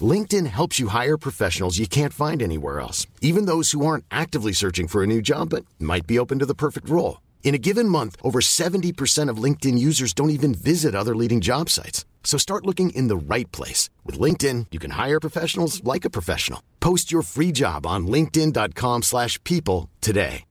LinkedIn 0.00 0.46
helps 0.46 0.78
you 0.78 0.88
hire 0.88 1.16
professionals 1.16 1.78
you 1.78 1.86
can't 1.88 2.12
find 2.12 2.42
anywhere 2.42 2.78
else, 2.78 3.06
even 3.20 3.46
those 3.46 3.72
who 3.72 3.84
aren't 3.86 4.04
actively 4.10 4.52
searching 4.52 4.86
for 4.88 5.02
a 5.02 5.06
new 5.06 5.22
job 5.22 5.50
but 5.50 5.64
might 5.80 6.06
be 6.06 6.18
open 6.18 6.38
to 6.38 6.46
the 6.46 6.54
perfect 6.54 6.88
role. 6.88 7.22
In 7.42 7.54
a 7.54 7.58
given 7.58 7.88
month, 7.88 8.16
over 8.22 8.40
70% 8.40 9.30
of 9.30 9.42
LinkedIn 9.42 9.78
users 9.78 10.12
don't 10.12 10.30
even 10.30 10.54
visit 10.54 10.94
other 10.94 11.16
leading 11.16 11.40
job 11.40 11.70
sites. 11.70 12.04
So 12.22 12.36
start 12.36 12.66
looking 12.66 12.90
in 12.90 13.08
the 13.08 13.16
right 13.16 13.50
place. 13.52 13.88
With 14.04 14.18
LinkedIn, 14.18 14.66
you 14.70 14.78
can 14.78 14.90
hire 14.90 15.18
professionals 15.18 15.82
like 15.82 16.04
a 16.04 16.10
professional. 16.10 16.62
Post 16.78 17.10
your 17.10 17.22
free 17.22 17.52
job 17.52 17.86
on 17.86 18.06
linkedin.com 18.06 19.02
slash 19.02 19.42
people 19.44 19.88
today. 20.00 20.44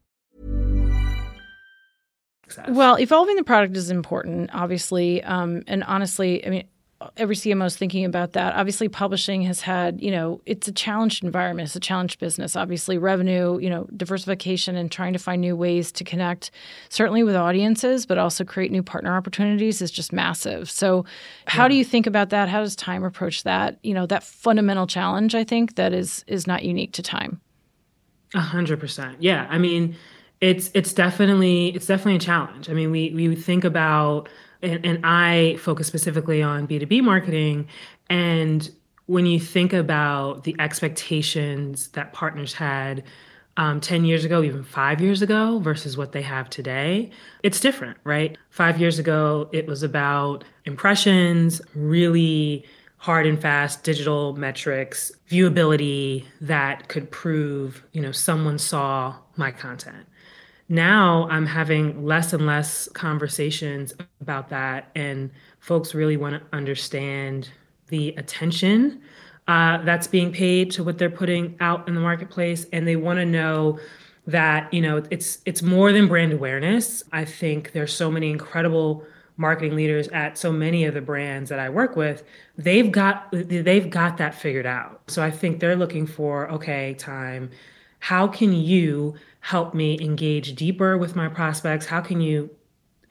Well, 2.69 2.97
evolving 2.97 3.35
the 3.35 3.43
product 3.43 3.75
is 3.75 3.89
important, 3.91 4.51
obviously. 4.53 5.21
Um, 5.23 5.63
and 5.67 5.83
honestly, 5.83 6.45
I 6.45 6.49
mean, 6.49 6.67
every 7.15 7.35
CMO 7.35 7.65
is 7.65 7.75
thinking 7.75 8.05
about 8.05 8.33
that. 8.33 8.55
Obviously, 8.55 8.89
publishing 8.89 9.43
has 9.43 9.61
had, 9.61 10.01
you 10.01 10.09
know, 10.09 10.41
it's 10.45 10.67
a 10.67 10.71
challenged 10.71 11.23
environment. 11.23 11.67
It's 11.67 11.75
a 11.75 11.79
challenged 11.79 12.19
business. 12.19 12.55
Obviously, 12.55 12.97
revenue, 12.97 13.59
you 13.59 13.69
know, 13.69 13.87
diversification 13.95 14.75
and 14.75 14.91
trying 14.91 15.13
to 15.13 15.19
find 15.19 15.41
new 15.41 15.55
ways 15.55 15.91
to 15.93 16.03
connect, 16.03 16.49
certainly 16.89 17.23
with 17.23 17.35
audiences, 17.35 18.05
but 18.05 18.17
also 18.17 18.43
create 18.43 18.71
new 18.71 18.81
partner 18.81 19.15
opportunities 19.15 19.81
is 19.81 19.91
just 19.91 20.11
massive. 20.11 20.69
So, 20.69 21.05
how 21.45 21.63
yeah. 21.63 21.69
do 21.69 21.75
you 21.75 21.85
think 21.85 22.07
about 22.07 22.29
that? 22.31 22.49
How 22.49 22.61
does 22.61 22.75
time 22.75 23.03
approach 23.03 23.43
that? 23.43 23.77
You 23.83 23.93
know, 23.93 24.05
that 24.07 24.23
fundamental 24.23 24.87
challenge. 24.87 25.35
I 25.35 25.43
think 25.43 25.75
that 25.75 25.93
is 25.93 26.23
is 26.27 26.47
not 26.47 26.63
unique 26.63 26.93
to 26.93 27.03
time. 27.03 27.39
A 28.33 28.41
hundred 28.41 28.79
percent. 28.79 29.21
Yeah. 29.21 29.45
I 29.49 29.59
mean, 29.59 29.95
it's 30.41 30.71
it's 30.73 30.93
definitely 30.93 31.69
it's 31.69 31.85
definitely 31.85 32.15
a 32.15 32.19
challenge. 32.19 32.69
I 32.69 32.73
mean, 32.73 32.91
we 32.91 33.11
we 33.13 33.35
think 33.35 33.63
about 33.63 34.29
and, 34.61 34.85
and 34.85 34.99
I 35.03 35.57
focus 35.59 35.87
specifically 35.87 36.41
on 36.41 36.67
B2B 36.67 37.01
marketing. 37.01 37.67
And 38.09 38.69
when 39.05 39.25
you 39.25 39.39
think 39.39 39.73
about 39.73 40.43
the 40.43 40.55
expectations 40.59 41.89
that 41.89 42.13
partners 42.13 42.53
had 42.53 43.03
um, 43.55 43.79
10 43.81 44.05
years 44.05 44.23
ago, 44.23 44.43
even 44.43 44.63
five 44.63 45.01
years 45.01 45.21
ago, 45.21 45.59
versus 45.59 45.97
what 45.97 46.11
they 46.11 46.21
have 46.21 46.49
today, 46.49 47.09
it's 47.41 47.59
different, 47.59 47.97
right? 48.03 48.37
Five 48.49 48.79
years 48.79 48.99
ago, 48.99 49.49
it 49.51 49.65
was 49.65 49.81
about 49.81 50.43
impressions, 50.65 51.61
really 51.73 52.65
hard 52.97 53.25
and 53.25 53.41
fast 53.41 53.83
digital 53.83 54.35
metrics, 54.35 55.11
viewability 55.29 56.25
that 56.41 56.87
could 56.87 57.09
prove, 57.09 57.83
you 57.93 58.01
know, 58.01 58.11
someone 58.11 58.59
saw 58.59 59.15
my 59.37 59.51
content 59.51 60.05
now 60.69 61.27
I'm 61.29 61.45
having 61.45 62.05
less 62.05 62.33
and 62.33 62.45
less 62.45 62.89
conversations 62.89 63.93
about 64.21 64.49
that, 64.49 64.89
and 64.95 65.31
folks 65.59 65.93
really 65.93 66.17
want 66.17 66.35
to 66.35 66.55
understand 66.55 67.49
the 67.87 68.09
attention 68.17 69.01
uh, 69.47 69.77
that's 69.83 70.07
being 70.07 70.31
paid 70.31 70.71
to 70.71 70.83
what 70.83 70.97
they're 70.97 71.09
putting 71.09 71.55
out 71.61 71.87
in 71.87 71.95
the 71.95 72.01
marketplace, 72.01 72.65
and 72.73 72.87
they 72.87 72.97
want 72.97 73.17
to 73.17 73.25
know 73.25 73.79
that 74.25 74.71
you 74.73 74.81
know 74.81 75.01
it's 75.09 75.39
it's 75.45 75.61
more 75.61 75.91
than 75.91 76.07
brand 76.07 76.33
awareness. 76.33 77.03
I 77.13 77.23
think 77.25 77.71
there's 77.71 77.93
so 77.93 78.11
many 78.11 78.29
incredible 78.29 79.05
marketing 79.37 79.75
leaders 79.75 80.07
at 80.09 80.37
so 80.37 80.51
many 80.51 80.83
of 80.85 80.93
the 80.95 81.01
brands 81.01 81.49
that 81.49 81.59
I 81.59 81.69
work 81.69 81.95
with, 81.95 82.23
they've 82.57 82.91
got 82.91 83.29
they've 83.31 83.89
got 83.89 84.17
that 84.17 84.35
figured 84.35 84.65
out. 84.65 85.01
So 85.07 85.23
I 85.23 85.31
think 85.31 85.59
they're 85.59 85.75
looking 85.75 86.07
for 86.07 86.49
okay, 86.51 86.95
time. 86.95 87.51
How 87.99 88.27
can 88.27 88.53
you 88.53 89.15
help 89.47 89.73
me 89.73 89.97
engage 90.01 90.55
deeper 90.55 90.97
with 90.97 91.15
my 91.15 91.29
prospects? 91.29 91.85
How 91.85 92.01
can 92.01 92.19
you 92.19 92.49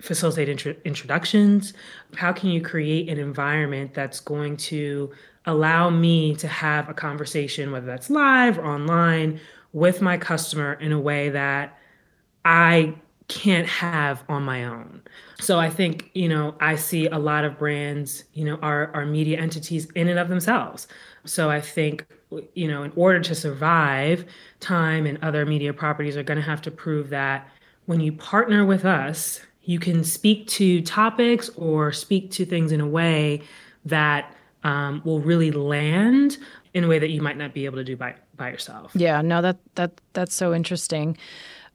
facilitate 0.03 0.51
intro- 0.51 0.77
introductions? 0.85 1.73
How 2.15 2.31
can 2.31 2.51
you 2.51 2.61
create 2.61 3.09
an 3.09 3.19
environment 3.19 3.95
that's 3.95 4.21
going 4.21 4.59
to 4.59 5.11
allow 5.47 5.89
me 5.89 6.35
to 6.37 6.47
have 6.47 6.91
a 6.91 6.95
conversation, 6.95 7.73
whether 7.73 7.87
that's 7.87 8.11
live 8.11 8.59
or 8.59 8.67
online, 8.67 9.41
with 9.73 10.03
my 10.03 10.19
customer 10.19 10.75
in 10.75 10.93
a 10.93 11.01
way 11.01 11.31
that 11.31 11.79
I 12.45 12.95
can't 13.29 13.67
have 13.67 14.23
on 14.29 14.43
my 14.43 14.65
own. 14.65 15.01
So 15.41 15.59
I 15.59 15.71
think, 15.71 16.11
you 16.13 16.29
know, 16.29 16.55
I 16.61 16.77
see 16.77 17.07
a 17.07 17.19
lot 17.19 17.45
of 17.45 17.59
brands, 17.59 18.25
you 18.35 18.45
know, 18.45 18.57
are 18.57 18.91
are 18.95 19.07
media 19.07 19.39
entities 19.39 19.89
in 19.95 20.09
and 20.09 20.19
of 20.19 20.29
themselves. 20.29 20.87
So 21.25 21.49
I 21.49 21.63
think, 21.63 22.07
you 22.55 22.69
know, 22.69 22.83
in 22.83 22.93
order 22.97 23.21
to 23.21 23.35
survive, 23.35 24.25
Time 24.61 25.07
and 25.07 25.19
other 25.23 25.47
media 25.47 25.73
properties 25.73 26.17
are 26.17 26.23
going 26.23 26.39
to 26.39 26.45
have 26.45 26.63
to 26.63 26.71
prove 26.71 27.11
that 27.11 27.49
when 27.87 28.01
you 28.01 28.13
partner 28.13 28.65
with 28.65 28.85
us, 28.85 29.41
you 29.63 29.79
can 29.79 30.03
speak 30.05 30.47
to 30.49 30.81
topics 30.83 31.49
or 31.51 31.93
speak 31.93 32.31
to 32.33 32.45
things 32.45 32.73
in 32.73 32.81
a 32.81 32.87
way 32.87 33.43
that 33.85 34.35
um, 34.65 35.03
will 35.05 35.21
really 35.21 35.51
land 35.51 36.39
in 36.75 36.85
a 36.85 36.89
way 36.89 36.99
that 36.99 37.11
you 37.11 37.23
might 37.23 37.37
not 37.37 37.55
be 37.55 37.65
able 37.65 37.77
to 37.77 37.85
do 37.85 37.97
by 37.97 38.15
by 38.37 38.51
yourself. 38.51 38.93
Yeah, 38.95 39.23
no, 39.23 39.41
that 39.43 39.59
that 39.77 39.93
that's 40.13 40.35
so 40.35 40.53
interesting. 40.53 41.17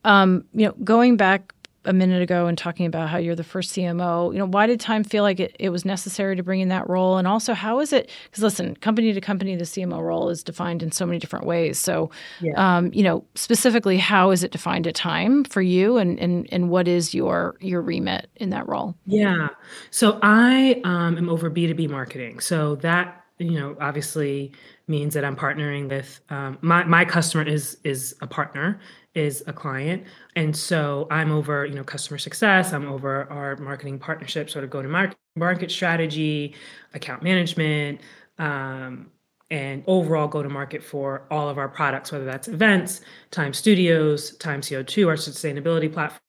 Um, 0.03 0.46
you 0.53 0.65
know, 0.65 0.74
going 0.84 1.17
back 1.17 1.53
a 1.85 1.93
minute 1.93 2.21
ago 2.21 2.45
and 2.45 2.57
talking 2.57 2.85
about 2.85 3.09
how 3.09 3.17
you're 3.17 3.35
the 3.35 3.43
first 3.43 3.73
CMO. 3.75 4.31
You 4.31 4.39
know, 4.39 4.45
why 4.45 4.67
did 4.67 4.79
Time 4.79 5.03
feel 5.03 5.23
like 5.23 5.39
it, 5.39 5.55
it 5.59 5.69
was 5.69 5.83
necessary 5.83 6.35
to 6.35 6.43
bring 6.43 6.59
in 6.59 6.69
that 6.69 6.88
role? 6.89 7.17
And 7.17 7.27
also, 7.27 7.53
how 7.53 7.79
is 7.79 7.91
it? 7.91 8.09
Because 8.25 8.43
listen, 8.43 8.75
company 8.75 9.13
to 9.13 9.21
company, 9.21 9.55
the 9.55 9.63
CMO 9.63 10.01
role 10.01 10.29
is 10.29 10.43
defined 10.43 10.83
in 10.83 10.91
so 10.91 11.05
many 11.05 11.17
different 11.17 11.45
ways. 11.45 11.79
So, 11.79 12.11
yeah. 12.39 12.53
um, 12.77 12.93
you 12.93 13.03
know, 13.03 13.25
specifically, 13.35 13.97
how 13.97 14.31
is 14.31 14.43
it 14.43 14.51
defined 14.51 14.88
at 14.88 14.95
Time 14.95 15.43
for 15.43 15.61
you, 15.61 15.97
and 15.97 16.19
and 16.19 16.47
and 16.51 16.69
what 16.69 16.88
is 16.88 17.13
your 17.13 17.55
your 17.59 17.81
remit 17.81 18.29
in 18.35 18.51
that 18.51 18.67
role? 18.67 18.95
Yeah. 19.05 19.50
So 19.89 20.19
I 20.21 20.81
um, 20.83 21.17
am 21.17 21.29
over 21.29 21.50
B 21.50 21.67
two 21.67 21.73
B 21.73 21.88
marketing. 21.88 22.39
So 22.39 22.75
that 22.75 23.23
you 23.39 23.59
know 23.59 23.75
obviously 23.79 24.51
means 24.88 25.13
that 25.15 25.25
I'm 25.25 25.35
partnering 25.35 25.89
with 25.89 26.19
um, 26.29 26.59
my 26.61 26.83
my 26.83 27.05
customer 27.05 27.43
is 27.43 27.77
is 27.83 28.15
a 28.21 28.27
partner 28.27 28.79
is 29.13 29.44
a 29.48 29.53
client. 29.53 30.03
And 30.36 30.56
so 30.56 31.08
i'm 31.12 31.32
over 31.32 31.65
you 31.65 31.75
know 31.75 31.84
customer 31.84 32.18
success. 32.18 32.74
I'm 32.74 32.88
over 32.88 33.30
our 33.32 33.58
marketing 33.58 34.00
partnership 34.00 34.50
sort 34.50 34.63
of 34.63 34.70
go 34.70 34.82
to 34.82 34.88
market 34.88 35.18
market 35.36 35.72
strategy 35.72 36.56
account 36.94 37.24
management 37.24 38.01
um, 38.38 39.12
and 39.50 39.84
overall 39.88 40.27
go 40.27 40.41
to 40.41 40.50
market 40.50 40.84
for 40.84 41.27
all 41.30 41.50
of 41.50 41.58
our 41.58 41.70
products 41.70 42.12
whether 42.12 42.25
that's 42.25 42.48
events 42.48 43.01
time 43.32 43.53
studios 43.53 44.36
time 44.38 44.62
co2 44.62 45.08
our 45.08 45.15
sustainability 45.15 45.91
platform 45.91 46.22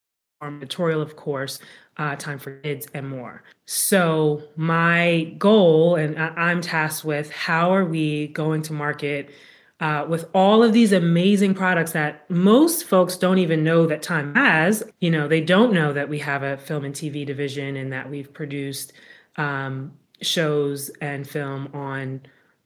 editorial 0.42 1.00
of 1.00 1.16
course 1.16 1.60
uh, 1.98 2.16
time 2.16 2.38
for 2.38 2.56
kids 2.60 2.86
and 2.94 3.08
more. 3.08 3.42
So 3.66 4.42
my 4.56 5.34
goal 5.38 5.96
and 5.96 6.18
i'm 6.18 6.60
tasked 6.60 7.04
with 7.04 7.30
how 7.30 7.70
are 7.72 7.84
we 7.84 8.28
going 8.28 8.62
to 8.62 8.72
market 8.72 9.30
uh, 9.82 10.06
with 10.08 10.30
all 10.32 10.62
of 10.62 10.72
these 10.72 10.92
amazing 10.92 11.54
products 11.54 11.90
that 11.90 12.30
most 12.30 12.84
folks 12.84 13.16
don't 13.16 13.38
even 13.38 13.64
know 13.64 13.84
that 13.84 14.00
Time 14.00 14.32
has. 14.36 14.84
You 15.00 15.10
know, 15.10 15.26
they 15.26 15.40
don't 15.40 15.72
know 15.72 15.92
that 15.92 16.08
we 16.08 16.20
have 16.20 16.44
a 16.44 16.56
film 16.56 16.84
and 16.84 16.94
TV 16.94 17.26
division 17.26 17.74
and 17.74 17.92
that 17.92 18.08
we've 18.08 18.32
produced 18.32 18.92
um, 19.36 19.92
shows 20.20 20.88
and 21.00 21.28
film 21.28 21.68
on 21.74 22.20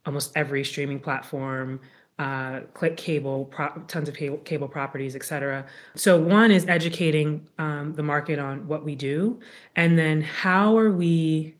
almost 0.04 0.30
every 0.36 0.62
streaming 0.62 1.00
platform. 1.00 1.80
Uh, 2.18 2.60
click 2.74 2.98
cable, 2.98 3.46
pro- 3.46 3.82
tons 3.88 4.10
of 4.10 4.14
cable, 4.14 4.36
cable 4.38 4.68
properties, 4.68 5.16
et 5.16 5.22
cetera. 5.22 5.64
So, 5.94 6.18
one 6.18 6.50
is 6.50 6.66
educating 6.66 7.46
um, 7.58 7.94
the 7.94 8.02
market 8.02 8.38
on 8.38 8.66
what 8.68 8.84
we 8.84 8.94
do. 8.94 9.40
And 9.74 9.98
then, 9.98 10.22
how 10.22 10.78
are 10.78 10.90
we 10.90 11.55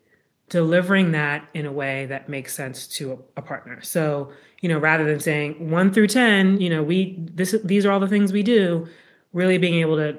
delivering 0.49 1.13
that 1.13 1.49
in 1.55 1.67
a 1.67 1.73
way 1.73 2.07
that 2.07 2.29
makes 2.29 2.55
sense 2.55 2.87
to 2.87 3.13
a, 3.13 3.41
a, 3.41 3.43
partner. 3.43 3.81
So, 3.83 4.31
you 4.61 4.69
know, 4.69 4.79
rather 4.79 5.05
than 5.05 5.19
saying 5.19 5.71
one 5.71 5.93
through 5.93 6.07
10, 6.09 6.61
you 6.61 6.71
know, 6.71 6.83
we, 6.83 7.17
this, 7.19 7.55
these 7.65 7.85
are 7.85 7.91
all 7.91 8.01
the 8.01 8.09
things 8.09 8.33
we 8.33 8.43
do, 8.43 8.87
really 9.33 9.59
being 9.59 9.81
able 9.81 9.97
to 9.97 10.19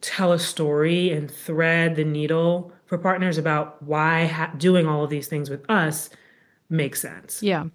tell 0.00 0.32
a 0.32 0.38
story 0.38 1.10
and 1.10 1.30
thread 1.30 1.96
the 1.96 2.04
needle 2.04 2.72
for 2.86 2.98
partners 2.98 3.38
about 3.38 3.82
why 3.82 4.26
ha- 4.26 4.52
doing 4.58 4.86
all 4.86 5.04
of 5.04 5.10
these 5.10 5.28
things 5.28 5.48
with 5.48 5.68
us 5.70 6.10
makes 6.68 7.00
sense. 7.00 7.42
Yeah. 7.42 7.66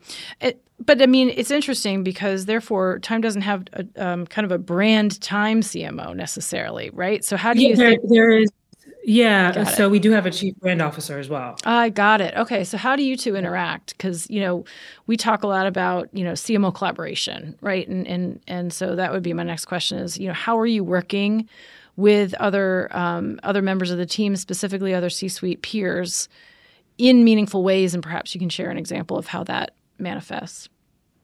It, 0.41 0.61
but 0.79 1.01
I 1.01 1.05
mean, 1.05 1.31
it's 1.35 1.51
interesting 1.51 2.03
because 2.03 2.45
therefore, 2.45 2.99
Time 2.99 3.21
doesn't 3.21 3.41
have 3.41 3.65
a, 3.73 3.85
um, 3.97 4.27
kind 4.27 4.45
of 4.45 4.51
a 4.51 4.57
brand 4.57 5.19
Time 5.21 5.61
CMO 5.61 6.15
necessarily, 6.15 6.89
right? 6.91 7.23
So 7.23 7.37
how 7.37 7.53
do 7.53 7.61
yeah, 7.61 7.69
you 7.69 7.75
there, 7.75 7.89
think 7.91 8.09
there 8.09 8.31
is 8.31 8.49
yeah. 9.03 9.63
So 9.63 9.89
we 9.89 9.99
do 9.99 10.11
have 10.11 10.25
a 10.25 10.31
chief 10.31 10.55
brand 10.57 10.81
officer 10.81 11.19
as 11.19 11.29
well. 11.29 11.57
I 11.65 11.89
got 11.89 12.21
it. 12.21 12.35
Okay. 12.35 12.63
So 12.63 12.77
how 12.77 12.95
do 12.95 13.03
you 13.03 13.15
two 13.15 13.35
interact? 13.35 13.97
Because 13.97 14.29
you 14.29 14.41
know 14.41 14.65
we 15.07 15.17
talk 15.17 15.43
a 15.43 15.47
lot 15.47 15.65
about 15.65 16.09
you 16.13 16.23
know 16.23 16.33
CMO 16.33 16.73
collaboration, 16.73 17.55
right? 17.61 17.87
And 17.87 18.05
and 18.07 18.39
and 18.47 18.73
so 18.73 18.95
that 18.95 19.11
would 19.11 19.23
be 19.23 19.33
my 19.33 19.43
next 19.43 19.65
question: 19.65 19.99
is 19.99 20.17
you 20.17 20.27
know 20.27 20.33
how 20.33 20.57
are 20.59 20.65
you 20.65 20.83
working 20.83 21.47
with 21.95 22.33
other 22.35 22.89
um, 22.95 23.39
other 23.43 23.61
members 23.61 23.91
of 23.91 23.97
the 23.97 24.05
team, 24.05 24.35
specifically 24.35 24.93
other 24.93 25.09
C-suite 25.09 25.61
peers, 25.61 26.29
in 26.97 27.23
meaningful 27.23 27.63
ways? 27.63 27.93
And 27.93 28.03
perhaps 28.03 28.35
you 28.35 28.39
can 28.39 28.49
share 28.49 28.69
an 28.69 28.77
example 28.77 29.17
of 29.17 29.27
how 29.27 29.43
that 29.45 29.71
manifests. 29.97 30.69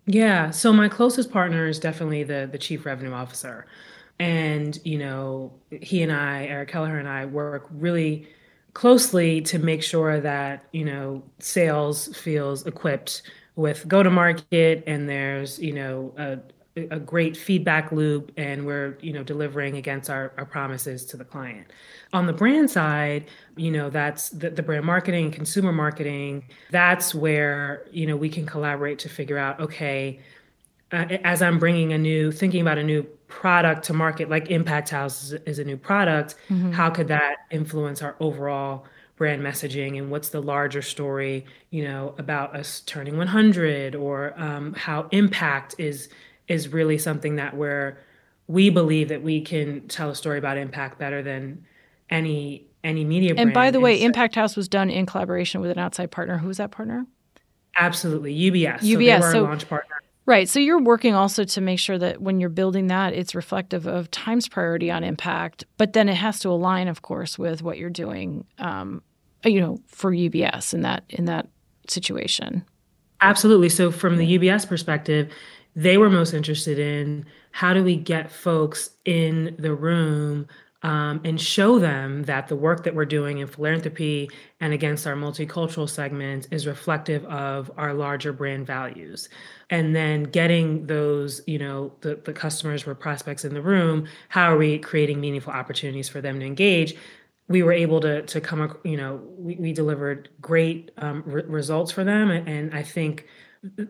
Yeah. 0.06 0.52
So 0.52 0.72
my 0.72 0.88
closest 0.88 1.32
partner 1.32 1.68
is 1.68 1.80
definitely 1.80 2.24
the 2.24 2.48
the 2.52 2.58
chief 2.58 2.86
revenue 2.86 3.14
officer. 3.14 3.66
And, 4.20 4.80
you 4.84 4.98
know, 4.98 5.54
he 5.70 6.02
and 6.02 6.12
I, 6.12 6.46
Eric 6.46 6.70
Kelleher 6.70 6.98
and 6.98 7.08
I, 7.08 7.26
work 7.26 7.68
really 7.72 8.28
closely 8.74 9.42
to 9.42 9.60
make 9.60 9.84
sure 9.84 10.20
that, 10.22 10.66
you 10.72 10.86
know, 10.86 11.24
sales 11.40 12.16
feels 12.16 12.66
equipped 12.66 13.24
with 13.56 13.88
go 13.88 14.04
to 14.04 14.10
market 14.10 14.84
and 14.88 15.08
there's, 15.10 15.60
you 15.60 15.74
know, 15.74 16.14
a, 16.18 16.40
a 16.92 17.00
great 17.00 17.38
feedback 17.38 17.92
loop 17.92 18.32
and 18.36 18.66
we're 18.66 18.98
you 19.00 19.14
know 19.14 19.24
delivering 19.24 19.78
against 19.78 20.10
our, 20.10 20.34
our 20.38 20.46
promises 20.46 21.06
to 21.06 21.18
the 21.18 21.24
client. 21.24 21.68
On 22.12 22.26
the 22.28 22.34
brand 22.34 22.70
side 22.70 23.26
you 23.56 23.72
know 23.72 23.90
that's 23.90 24.30
the, 24.30 24.50
the 24.50 24.62
brand 24.62 24.86
marketing 24.86 25.32
consumer 25.32 25.72
marketing 25.72 26.44
that's 26.72 27.16
where 27.16 27.86
you 27.92 28.06
know 28.06 28.16
we 28.16 28.30
can 28.30 28.46
collaborate 28.46 29.00
to 29.00 29.10
figure 29.10 29.38
out 29.38 29.60
okay 29.60 30.20
uh, 30.92 31.06
as 31.24 31.42
i'm 31.42 31.60
bringing 31.60 31.94
a 31.94 31.98
new 31.98 32.32
thinking 32.32 32.62
about 32.62 32.78
a 32.78 32.84
new 32.84 33.06
product 33.28 33.86
to 33.86 33.94
market 33.94 34.30
like 34.30 34.50
impact 34.50 34.90
house 34.90 35.24
is, 35.24 35.34
is 35.46 35.60
a 35.60 35.64
new 35.64 35.78
product. 35.78 36.36
Mm-hmm. 36.50 36.72
how 36.72 36.90
could 36.90 37.08
that 37.08 37.38
influence 37.52 38.02
our 38.02 38.16
overall 38.20 38.86
brand 39.16 39.42
messaging? 39.42 39.98
And 39.98 40.12
what's 40.12 40.30
the 40.30 40.42
larger 40.42 40.82
story 40.82 41.46
you 41.70 41.84
know 41.84 42.16
about 42.18 42.56
us 42.56 42.82
turning 42.82 43.18
100 43.18 43.96
or 43.96 44.40
um, 44.40 44.74
how 44.74 45.08
impact 45.12 45.76
is 45.78 46.10
is 46.48 46.68
really 46.68 46.98
something 46.98 47.38
that 47.38 47.56
where 47.56 48.00
we 48.48 48.70
believe 48.70 49.10
that 49.10 49.24
we 49.24 49.42
can 49.42 49.88
tell 49.88 50.12
a 50.12 50.16
story 50.16 50.38
about 50.38 50.58
impact 50.58 51.00
better 51.00 51.24
than 51.24 51.66
any 52.10 52.68
any 52.84 53.04
media 53.04 53.34
and 53.36 53.54
by 53.54 53.72
the 53.72 53.80
way 53.80 54.00
impact 54.00 54.36
house 54.36 54.56
was 54.56 54.68
done 54.68 54.92
in 54.92 55.08
collaboration 55.08 55.62
with 55.62 55.72
an 55.72 55.80
outside 55.80 56.12
partner. 56.12 56.38
Who 56.38 56.48
was 56.48 56.58
that 56.58 56.72
partner? 56.72 57.08
Absolutely. 57.78 58.34
Ubs 58.34 58.80
ubs 58.82 59.22
so, 59.22 59.32
so 59.32 59.44
launch 59.44 59.68
partner 59.68 59.96
Right. 60.28 60.50
So 60.50 60.60
you're 60.60 60.82
working 60.82 61.14
also 61.14 61.44
to 61.44 61.62
make 61.62 61.78
sure 61.78 62.00
that 62.00 62.20
when 62.20 62.40
you're 62.40 62.50
building 62.50 62.88
that, 62.88 63.14
it's 63.14 63.36
reflective 63.36 63.86
of 63.86 64.10
time's 64.10 64.48
priority 64.48 64.90
on 64.90 65.04
impact, 65.04 65.66
but 65.78 65.94
then 65.94 66.10
it 66.10 66.16
has 66.16 66.40
to 66.40 66.50
align, 66.50 66.88
of 66.88 67.04
course, 67.04 67.38
with 67.38 67.62
what 67.62 67.78
you're 67.78 67.92
doing, 67.92 68.46
um, 68.58 69.04
you 69.44 69.60
know, 69.60 69.80
for 69.88 70.12
UBS 70.12 70.74
in 70.74 70.82
that 70.82 71.04
in 71.10 71.26
that 71.26 71.48
situation. 71.88 72.66
Absolutely. 73.22 73.70
So 73.70 73.92
from 73.92 74.18
the 74.18 74.38
UBS 74.38 74.68
perspective, 74.68 75.32
they 75.76 75.98
were 75.98 76.10
most 76.10 76.34
interested 76.34 76.80
in 76.80 77.26
how 77.52 77.74
do 77.74 77.84
we 77.84 77.96
get 77.96 78.32
folks 78.32 78.90
in 79.06 79.56
the 79.60 79.74
room 79.74 80.48
um, 80.86 81.20
and 81.24 81.42
show 81.42 81.80
them 81.80 82.26
that 82.26 82.48
the 82.48 82.56
work 82.56 82.84
that 82.84 82.94
we're 82.94 83.06
doing 83.06 83.40
in 83.40 83.48
philanthropy 83.48 84.30
and 84.60 84.72
against 84.72 85.08
our 85.08 85.16
multicultural 85.16 85.90
segment 85.90 86.48
is 86.52 86.68
reflective 86.68 87.26
of 87.26 87.72
our 87.76 87.92
larger 87.92 88.32
brand 88.32 88.68
values. 88.68 89.28
And 89.72 89.96
then 89.96 90.26
getting 90.26 90.86
those, 90.86 91.42
you 91.48 91.58
know, 91.58 91.92
the, 92.02 92.18
the 92.24 92.34
customers 92.34 92.86
or 92.86 92.94
prospects 92.94 93.44
in 93.44 93.56
the 93.56 93.64
room, 93.64 94.08
how 94.30 94.54
are 94.54 94.58
we 94.58 94.78
creating 94.78 95.20
meaningful 95.20 95.54
opportunities 95.54 96.08
for 96.08 96.22
them 96.22 96.40
to 96.40 96.46
engage? 96.46 96.94
We 97.48 97.64
were 97.64 97.74
able 97.74 98.00
to 98.02 98.22
to 98.22 98.40
come, 98.40 98.78
you 98.84 98.98
know, 98.98 99.24
we, 99.40 99.56
we 99.56 99.74
delivered 99.74 100.30
great 100.40 100.92
um, 100.98 101.24
re- 101.26 101.46
results 101.48 101.92
for 101.92 102.04
them, 102.04 102.30
and 102.30 102.76
I 102.76 102.84
think 102.84 103.26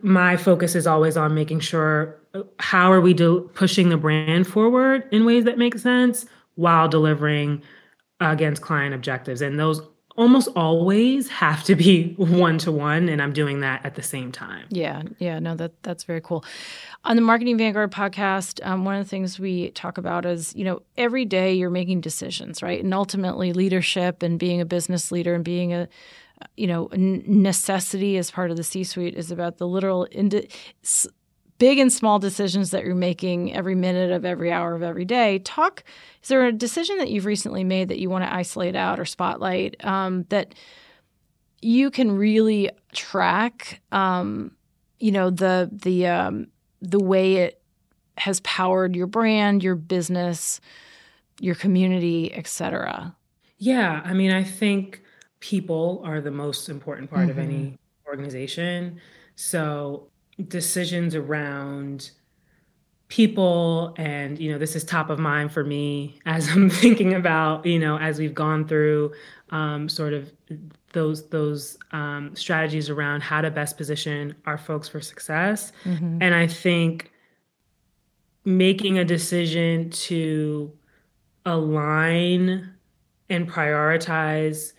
my 0.00 0.38
focus 0.38 0.74
is 0.74 0.86
always 0.86 1.18
on 1.18 1.34
making 1.34 1.60
sure 1.60 2.18
uh, 2.32 2.42
how 2.58 2.90
are 2.90 3.02
we 3.02 3.12
do, 3.12 3.50
pushing 3.52 3.90
the 3.90 3.98
brand 3.98 4.46
forward 4.46 5.06
in 5.10 5.26
ways 5.26 5.44
that 5.44 5.58
make 5.58 5.78
sense 5.78 6.24
while 6.56 6.88
delivering 6.88 7.62
against 8.20 8.62
client 8.62 8.94
objectives. 8.94 9.40
And 9.40 9.58
those 9.58 9.80
almost 10.16 10.48
always 10.56 11.28
have 11.44 11.62
to 11.64 11.74
be 11.74 12.14
one 12.16 12.56
to 12.56 12.72
one 12.72 13.08
and 13.08 13.20
i'm 13.20 13.34
doing 13.34 13.60
that 13.60 13.84
at 13.84 13.94
the 13.94 14.02
same 14.02 14.32
time. 14.32 14.66
Yeah 14.70 15.02
yeah 15.18 15.38
no 15.38 15.54
that 15.56 15.82
that's 15.82 16.04
very 16.04 16.20
cool. 16.20 16.44
On 17.04 17.16
the 17.16 17.22
marketing 17.22 17.58
vanguard 17.58 17.92
podcast 17.92 18.64
um, 18.66 18.84
one 18.84 18.96
of 18.96 19.04
the 19.04 19.08
things 19.08 19.38
we 19.38 19.70
talk 19.70 19.98
about 19.98 20.24
is 20.26 20.54
you 20.56 20.64
know 20.64 20.82
every 20.96 21.24
day 21.24 21.54
you're 21.54 21.70
making 21.70 22.00
decisions 22.00 22.62
right? 22.62 22.82
And 22.82 22.92
ultimately 22.92 23.52
leadership 23.52 24.22
and 24.22 24.38
being 24.38 24.60
a 24.60 24.66
business 24.66 25.12
leader 25.12 25.34
and 25.34 25.44
being 25.44 25.72
a 25.72 25.88
you 26.56 26.66
know 26.66 26.88
necessity 26.92 28.16
as 28.18 28.30
part 28.30 28.50
of 28.50 28.56
the 28.56 28.64
c 28.64 28.84
suite 28.84 29.14
is 29.14 29.30
about 29.30 29.56
the 29.58 29.66
literal 29.66 30.06
big 31.58 31.78
and 31.78 31.92
small 31.92 32.18
decisions 32.18 32.70
that 32.70 32.84
you're 32.84 32.94
making 32.94 33.54
every 33.54 33.74
minute 33.74 34.10
of 34.10 34.24
every 34.24 34.52
hour 34.52 34.74
of 34.74 34.82
every 34.82 35.04
day. 35.04 35.38
Talk, 35.40 35.84
is 36.22 36.28
there 36.28 36.46
a 36.46 36.52
decision 36.52 36.98
that 36.98 37.10
you've 37.10 37.24
recently 37.24 37.64
made 37.64 37.88
that 37.88 37.98
you 37.98 38.10
want 38.10 38.24
to 38.24 38.34
isolate 38.34 38.76
out 38.76 39.00
or 39.00 39.04
spotlight 39.04 39.82
um, 39.84 40.24
that 40.28 40.54
you 41.62 41.90
can 41.90 42.12
really 42.12 42.70
track, 42.92 43.80
um, 43.92 44.52
you 45.00 45.10
know, 45.10 45.30
the, 45.30 45.70
the, 45.72 46.06
um, 46.06 46.48
the 46.82 47.00
way 47.00 47.36
it 47.36 47.62
has 48.18 48.40
powered 48.40 48.94
your 48.94 49.06
brand, 49.06 49.62
your 49.62 49.74
business, 49.74 50.60
your 51.40 51.54
community, 51.54 52.32
et 52.32 52.46
cetera? 52.46 53.14
Yeah. 53.58 54.02
I 54.04 54.12
mean, 54.12 54.32
I 54.32 54.44
think 54.44 55.02
people 55.40 56.02
are 56.04 56.20
the 56.20 56.30
most 56.30 56.68
important 56.68 57.10
part 57.10 57.22
mm-hmm. 57.22 57.30
of 57.30 57.38
any 57.38 57.54
mm-hmm. 57.54 58.08
organization. 58.08 59.00
So 59.34 60.08
decisions 60.48 61.14
around 61.14 62.10
people 63.08 63.94
and 63.98 64.38
you 64.38 64.50
know 64.50 64.58
this 64.58 64.74
is 64.74 64.82
top 64.82 65.10
of 65.10 65.18
mind 65.18 65.52
for 65.52 65.62
me 65.62 66.18
as 66.26 66.48
i'm 66.48 66.68
thinking 66.68 67.14
about 67.14 67.64
you 67.64 67.78
know 67.78 67.98
as 67.98 68.18
we've 68.18 68.34
gone 68.34 68.66
through 68.66 69.12
um, 69.50 69.88
sort 69.88 70.12
of 70.12 70.32
those 70.92 71.28
those 71.28 71.78
um, 71.92 72.34
strategies 72.34 72.90
around 72.90 73.22
how 73.22 73.40
to 73.40 73.50
best 73.50 73.76
position 73.76 74.34
our 74.44 74.58
folks 74.58 74.88
for 74.88 75.00
success 75.00 75.72
mm-hmm. 75.84 76.18
and 76.20 76.34
i 76.34 76.46
think 76.46 77.12
making 78.44 78.98
a 78.98 79.04
decision 79.04 79.88
to 79.90 80.72
align 81.44 82.72
and 83.28 83.48
prioritize 83.48 84.72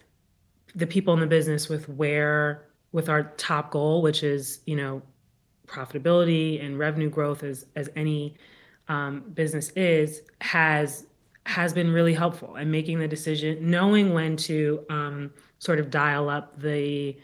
the 0.75 0.87
people 0.87 1.13
in 1.13 1.21
the 1.21 1.27
business 1.27 1.69
with 1.69 1.87
where 1.87 2.65
with 2.91 3.07
our 3.07 3.23
top 3.37 3.71
goal 3.71 4.01
which 4.01 4.21
is 4.21 4.59
you 4.65 4.75
know 4.75 5.01
profitability 5.67 6.63
and 6.63 6.79
revenue 6.79 7.09
growth 7.09 7.43
as 7.43 7.65
as 7.75 7.89
any 7.95 8.35
um, 8.87 9.21
business 9.33 9.69
is 9.71 10.21
has 10.41 11.05
has 11.45 11.73
been 11.73 11.91
really 11.91 12.13
helpful 12.13 12.55
and 12.55 12.71
making 12.71 12.99
the 12.99 13.07
decision 13.07 13.69
knowing 13.69 14.13
when 14.13 14.35
to 14.35 14.83
um, 14.89 15.31
sort 15.59 15.79
of 15.79 15.89
dial 15.89 16.29
up 16.29 16.59
the 16.59 17.15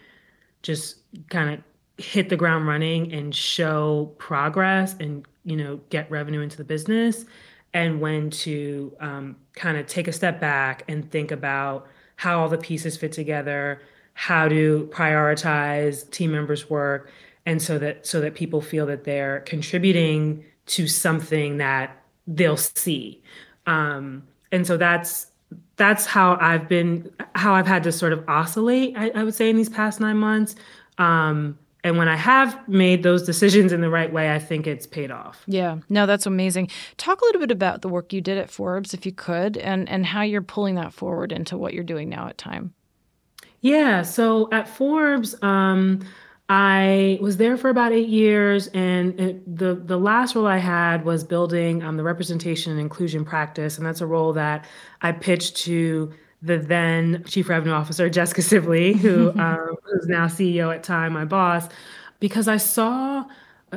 just 0.62 0.98
kind 1.30 1.50
of 1.54 2.04
hit 2.04 2.30
the 2.30 2.36
ground 2.36 2.68
running 2.68 3.12
and 3.14 3.36
show 3.36 4.14
progress 4.18 4.96
and 5.00 5.26
you 5.46 5.56
know 5.56 5.80
get 5.90 6.10
revenue 6.10 6.42
into 6.42 6.58
the 6.58 6.64
business 6.64 7.26
and 7.74 8.00
when 8.00 8.30
to 8.30 8.96
um, 9.00 9.36
kind 9.56 9.78
of 9.78 9.88
take 9.88 10.08
a 10.08 10.12
step 10.12 10.40
back 10.40 10.84
and 10.88 11.10
think 11.12 11.32
about 11.32 11.88
how 12.16 12.40
all 12.40 12.50
the 12.50 12.58
pieces 12.58 12.98
fit 12.98 13.12
together 13.12 13.82
how 14.14 14.48
to 14.48 14.90
prioritize 14.92 16.10
team 16.12 16.32
members 16.32 16.70
work 16.70 17.12
and 17.46 17.62
so 17.62 17.78
that 17.78 18.06
so 18.06 18.22
that 18.22 18.36
people 18.36 18.62
feel 18.62 18.86
that 18.86 19.04
they're 19.04 19.42
contributing 19.42 20.44
to 20.66 20.88
something 20.88 21.58
that 21.58 22.04
they'll 22.28 22.58
see 22.58 23.22
um, 23.66 24.24
and 24.52 24.66
so 24.66 24.78
that's 24.78 25.28
that's 25.76 26.06
how 26.06 26.38
i've 26.40 26.68
been 26.68 27.12
how 27.36 27.54
i've 27.54 27.68
had 27.68 27.84
to 27.84 27.92
sort 27.92 28.14
of 28.14 28.24
oscillate 28.28 28.96
i, 28.98 29.10
I 29.10 29.24
would 29.24 29.36
say 29.36 29.50
in 29.50 29.58
these 29.58 29.70
past 29.70 30.00
nine 30.00 30.18
months 30.18 30.56
um, 30.98 31.58
and 31.84 31.98
when 31.98 32.08
I 32.08 32.16
have 32.16 32.68
made 32.68 33.04
those 33.04 33.24
decisions 33.24 33.74
in 33.74 33.82
the 33.82 33.90
right 33.90 34.12
way, 34.12 34.34
I 34.34 34.40
think 34.40 34.68
it's 34.68 34.88
paid 34.88 35.12
off. 35.12 35.44
Yeah, 35.48 35.80
no, 35.90 36.06
that's 36.06 36.26
amazing. 36.26 36.70
Talk 36.96 37.22
a 37.22 37.26
little 37.26 37.42
bit 37.42 37.52
about 37.52 37.82
the 37.82 37.90
work 37.90 38.14
you 38.14 38.22
did 38.22 38.38
at 38.38 38.50
Forbes, 38.50 38.94
if 38.94 39.06
you 39.06 39.12
could, 39.12 39.58
and 39.58 39.90
and 39.90 40.06
how 40.06 40.22
you're 40.22 40.42
pulling 40.42 40.76
that 40.76 40.94
forward 40.94 41.34
into 41.34 41.58
what 41.58 41.74
you're 41.74 41.84
doing 41.84 42.08
now 42.08 42.28
at 42.30 42.38
Time. 42.38 42.74
Yeah, 43.60 44.02
so 44.02 44.50
at 44.52 44.68
Forbes, 44.68 45.36
um, 45.42 46.02
I 46.50 47.18
was 47.22 47.38
there 47.38 47.58
for 47.58 47.70
about 47.70 47.94
eight 47.94 48.10
years, 48.10 48.68
and 48.68 49.20
it, 49.20 49.58
the 49.58 49.76
the 49.76 49.98
last 49.98 50.36
role 50.36 50.46
I 50.46 50.58
had 50.58 51.06
was 51.06 51.24
building 51.24 51.84
um, 51.84 51.98
the 51.98 52.04
representation 52.04 52.72
and 52.72 52.82
inclusion 52.82 53.24
practice, 53.24 53.78
and 53.78 53.86
that's 53.86 54.02
a 54.02 54.06
role 54.06 54.34
that 54.34 54.66
I 55.02 55.14
pitched 55.14 55.56
to 55.58 56.14
the 56.42 56.58
then 56.58 57.24
Chief 57.26 57.48
Revenue 57.48 57.74
Officer, 57.74 58.10
Jessica 58.10 58.42
Sibley, 58.42 58.94
who 58.94 59.30
um, 59.40 59.76
who's 59.84 60.08
now 60.08 60.26
CEO 60.26 60.74
at 60.74 60.84
Time, 60.84 61.14
my 61.14 61.26
boss, 61.26 61.70
because 62.20 62.48
I 62.48 62.58
saw 62.58 63.26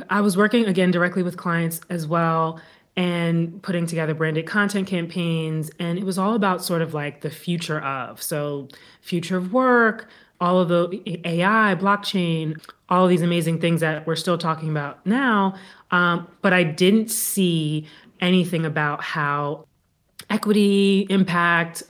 I 0.09 0.21
was 0.21 0.35
working 0.37 0.65
again 0.65 0.91
directly 0.91 1.23
with 1.23 1.37
clients 1.37 1.81
as 1.89 2.05
well 2.05 2.59
and 2.97 3.61
putting 3.61 3.85
together 3.85 4.15
branded 4.15 4.47
content 4.47 4.87
campaigns. 4.87 5.69
And 5.79 5.99
it 5.99 6.03
was 6.03 6.17
all 6.17 6.33
about 6.33 6.63
sort 6.63 6.81
of 6.81 6.95
like 6.95 7.21
the 7.21 7.29
future 7.29 7.79
of. 7.79 8.21
So, 8.21 8.67
future 9.01 9.37
of 9.37 9.53
work, 9.53 10.09
all 10.39 10.59
of 10.59 10.69
the 10.69 11.21
AI, 11.25 11.75
blockchain, 11.75 12.61
all 12.89 13.03
of 13.03 13.09
these 13.09 13.21
amazing 13.21 13.59
things 13.59 13.81
that 13.81 14.05
we're 14.05 14.15
still 14.15 14.37
talking 14.37 14.69
about 14.69 15.05
now. 15.05 15.55
Um, 15.91 16.27
but 16.41 16.53
I 16.53 16.63
didn't 16.63 17.09
see 17.09 17.87
anything 18.19 18.65
about 18.65 19.03
how 19.03 19.65
equity, 20.29 21.07
impact, 21.09 21.83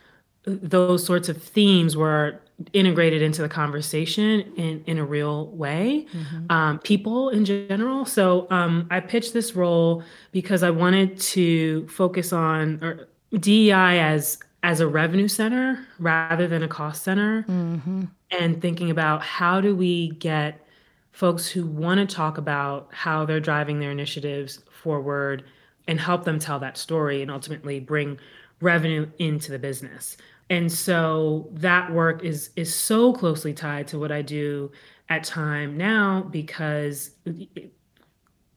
those 0.44 1.04
sorts 1.04 1.28
of 1.28 1.42
themes 1.42 1.96
were 1.96 2.40
integrated 2.72 3.22
into 3.22 3.42
the 3.42 3.48
conversation 3.48 4.40
in, 4.56 4.82
in 4.86 4.98
a 4.98 5.04
real 5.04 5.48
way, 5.48 6.06
mm-hmm. 6.12 6.50
um, 6.50 6.78
people 6.80 7.28
in 7.28 7.44
general. 7.44 8.04
So 8.04 8.48
um, 8.50 8.88
I 8.90 9.00
pitched 9.00 9.32
this 9.32 9.54
role 9.54 10.02
because 10.32 10.62
I 10.62 10.70
wanted 10.70 11.20
to 11.20 11.86
focus 11.88 12.32
on 12.32 12.82
or 12.82 13.08
DEI 13.38 14.00
as 14.00 14.38
as 14.62 14.80
a 14.80 14.88
revenue 14.88 15.28
center 15.28 15.86
rather 15.98 16.46
than 16.48 16.62
a 16.62 16.68
cost 16.68 17.02
center, 17.02 17.44
mm-hmm. 17.44 18.04
and 18.30 18.60
thinking 18.60 18.90
about 18.90 19.22
how 19.22 19.60
do 19.60 19.74
we 19.74 20.10
get 20.10 20.64
folks 21.12 21.48
who 21.48 21.66
want 21.66 21.98
to 21.98 22.14
talk 22.14 22.38
about 22.38 22.88
how 22.92 23.24
they're 23.24 23.40
driving 23.40 23.80
their 23.80 23.90
initiatives 23.90 24.60
forward 24.70 25.44
and 25.86 25.98
help 25.98 26.24
them 26.24 26.38
tell 26.38 26.58
that 26.58 26.76
story 26.76 27.22
and 27.22 27.30
ultimately 27.30 27.80
bring 27.80 28.18
revenue 28.60 29.08
into 29.18 29.50
the 29.50 29.58
business 29.58 30.16
and 30.50 30.70
so 30.70 31.48
that 31.52 31.92
work 31.92 32.24
is 32.24 32.50
is 32.56 32.74
so 32.74 33.12
closely 33.12 33.52
tied 33.52 33.86
to 33.88 33.98
what 33.98 34.10
I 34.10 34.22
do 34.22 34.70
at 35.08 35.24
time 35.24 35.76
now 35.76 36.22
because 36.30 37.10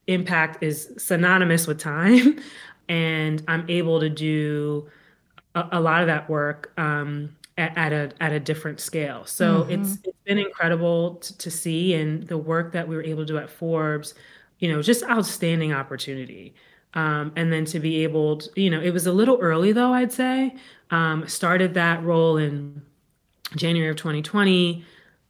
impact 0.06 0.62
is 0.62 0.92
synonymous 0.98 1.66
with 1.66 1.78
time 1.78 2.40
and 2.88 3.42
I'm 3.46 3.64
able 3.68 4.00
to 4.00 4.08
do 4.08 4.88
a, 5.54 5.68
a 5.72 5.80
lot 5.80 6.00
of 6.00 6.06
that 6.06 6.28
work 6.28 6.72
um, 6.78 7.34
at, 7.58 7.76
at, 7.76 7.92
a 7.92 8.12
at 8.20 8.32
a 8.32 8.40
different 8.40 8.80
scale. 8.80 9.24
So 9.26 9.62
mm-hmm. 9.62 9.72
it's 9.72 9.98
it's 10.04 10.18
been 10.24 10.38
incredible 10.38 11.16
to, 11.16 11.38
to 11.38 11.50
see 11.50 11.94
and 11.94 12.26
the 12.26 12.38
work 12.38 12.72
that 12.72 12.88
we 12.88 12.96
were 12.96 13.02
able 13.04 13.22
to 13.22 13.26
do 13.26 13.38
at 13.38 13.50
Forbes, 13.50 14.14
you 14.58 14.70
know, 14.70 14.82
just 14.82 15.04
outstanding 15.04 15.72
opportunity. 15.72 16.54
Um, 16.94 17.32
and 17.36 17.52
then 17.52 17.64
to 17.66 17.80
be 17.80 18.04
able 18.04 18.38
to, 18.38 18.60
you 18.60 18.68
know, 18.68 18.80
it 18.80 18.90
was 18.90 19.06
a 19.06 19.12
little 19.12 19.38
early 19.40 19.72
though, 19.72 19.92
I'd 19.92 20.12
say. 20.12 20.54
Um, 20.90 21.26
started 21.26 21.74
that 21.74 22.02
role 22.02 22.36
in 22.36 22.82
January 23.56 23.90
of 23.90 23.96
2020, 23.96 24.84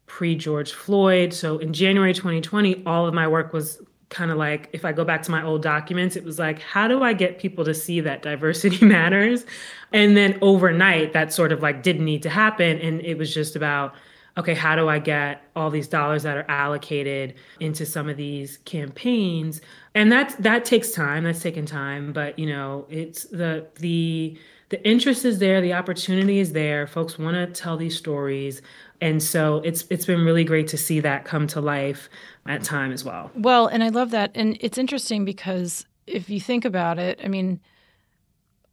pre 0.07 0.35
George 0.35 0.73
Floyd. 0.73 1.33
So 1.33 1.59
in 1.59 1.73
January 1.73 2.15
2020, 2.15 2.85
all 2.85 3.07
of 3.07 3.15
my 3.15 3.29
work 3.29 3.53
was 3.53 3.81
kind 4.13 4.31
of 4.31 4.37
like, 4.37 4.69
if 4.73 4.85
I 4.85 4.93
go 4.93 5.05
back 5.05 5.23
to 5.23 5.31
my 5.31 5.43
old 5.43 5.63
documents, 5.63 6.15
it 6.17 6.25
was 6.25 6.39
like, 6.39 6.61
how 6.61 6.87
do 6.87 7.03
I 7.03 7.13
get 7.13 7.39
people 7.39 7.65
to 7.65 7.75
see 7.75 8.01
that 8.01 8.23
diversity 8.23 8.85
matters? 8.85 9.45
And 9.93 10.17
then 10.17 10.39
overnight, 10.41 11.13
that 11.15 11.33
sort 11.33 11.51
of 11.51 11.63
like 11.63 11.83
didn't 11.83 12.05
need 12.05 12.23
to 12.23 12.31
happen. 12.31 12.79
And 12.79 13.01
it 13.01 13.19
was 13.19 13.35
just 13.35 13.57
about, 13.57 13.95
okay, 14.39 14.55
how 14.55 14.77
do 14.77 14.89
I 14.89 14.99
get 14.99 15.43
all 15.57 15.71
these 15.71 15.89
dollars 15.89 16.23
that 16.23 16.37
are 16.37 16.47
allocated 16.49 17.35
into 17.61 17.85
some 17.85 18.09
of 18.09 18.17
these 18.17 18.59
campaigns? 18.59 19.61
And 19.95 20.13
that 20.13 20.37
that 20.39 20.65
takes 20.65 20.93
time. 20.93 21.25
That's 21.25 21.41
taken 21.43 21.67
time, 21.67 22.13
but 22.13 22.39
you 22.39 22.47
know, 22.47 22.87
it's 22.89 23.25
the 23.25 23.67
the 23.81 24.39
the 24.71 24.83
interest 24.89 25.27
is 25.27 25.39
there, 25.39 25.61
the 25.61 25.75
opportunity 25.75 26.39
is 26.39 26.53
there. 26.53 26.87
Folks 26.87 27.19
want 27.19 27.35
to 27.35 27.47
tell 27.61 27.77
these 27.77 27.95
stories, 27.95 28.63
and 29.03 29.21
so 29.21 29.57
it's 29.65 29.85
it's 29.91 30.07
been 30.07 30.25
really 30.25 30.45
great 30.45 30.69
to 30.69 30.79
see 30.79 31.01
that 31.01 31.25
come 31.25 31.47
to 31.49 31.61
life 31.61 32.09
at 32.47 32.63
time 32.63 32.93
as 32.93 33.05
well. 33.05 33.31
Well, 33.35 33.67
and 33.67 33.83
I 33.83 33.89
love 33.89 34.13
that, 34.13 34.31
and 34.35 34.57
it's 34.61 34.79
interesting 34.79 35.25
because 35.25 35.85
if 36.07 36.31
you 36.31 36.41
think 36.41 36.65
about 36.65 36.99
it, 36.99 37.21
I 37.23 37.29
mean, 37.29 37.61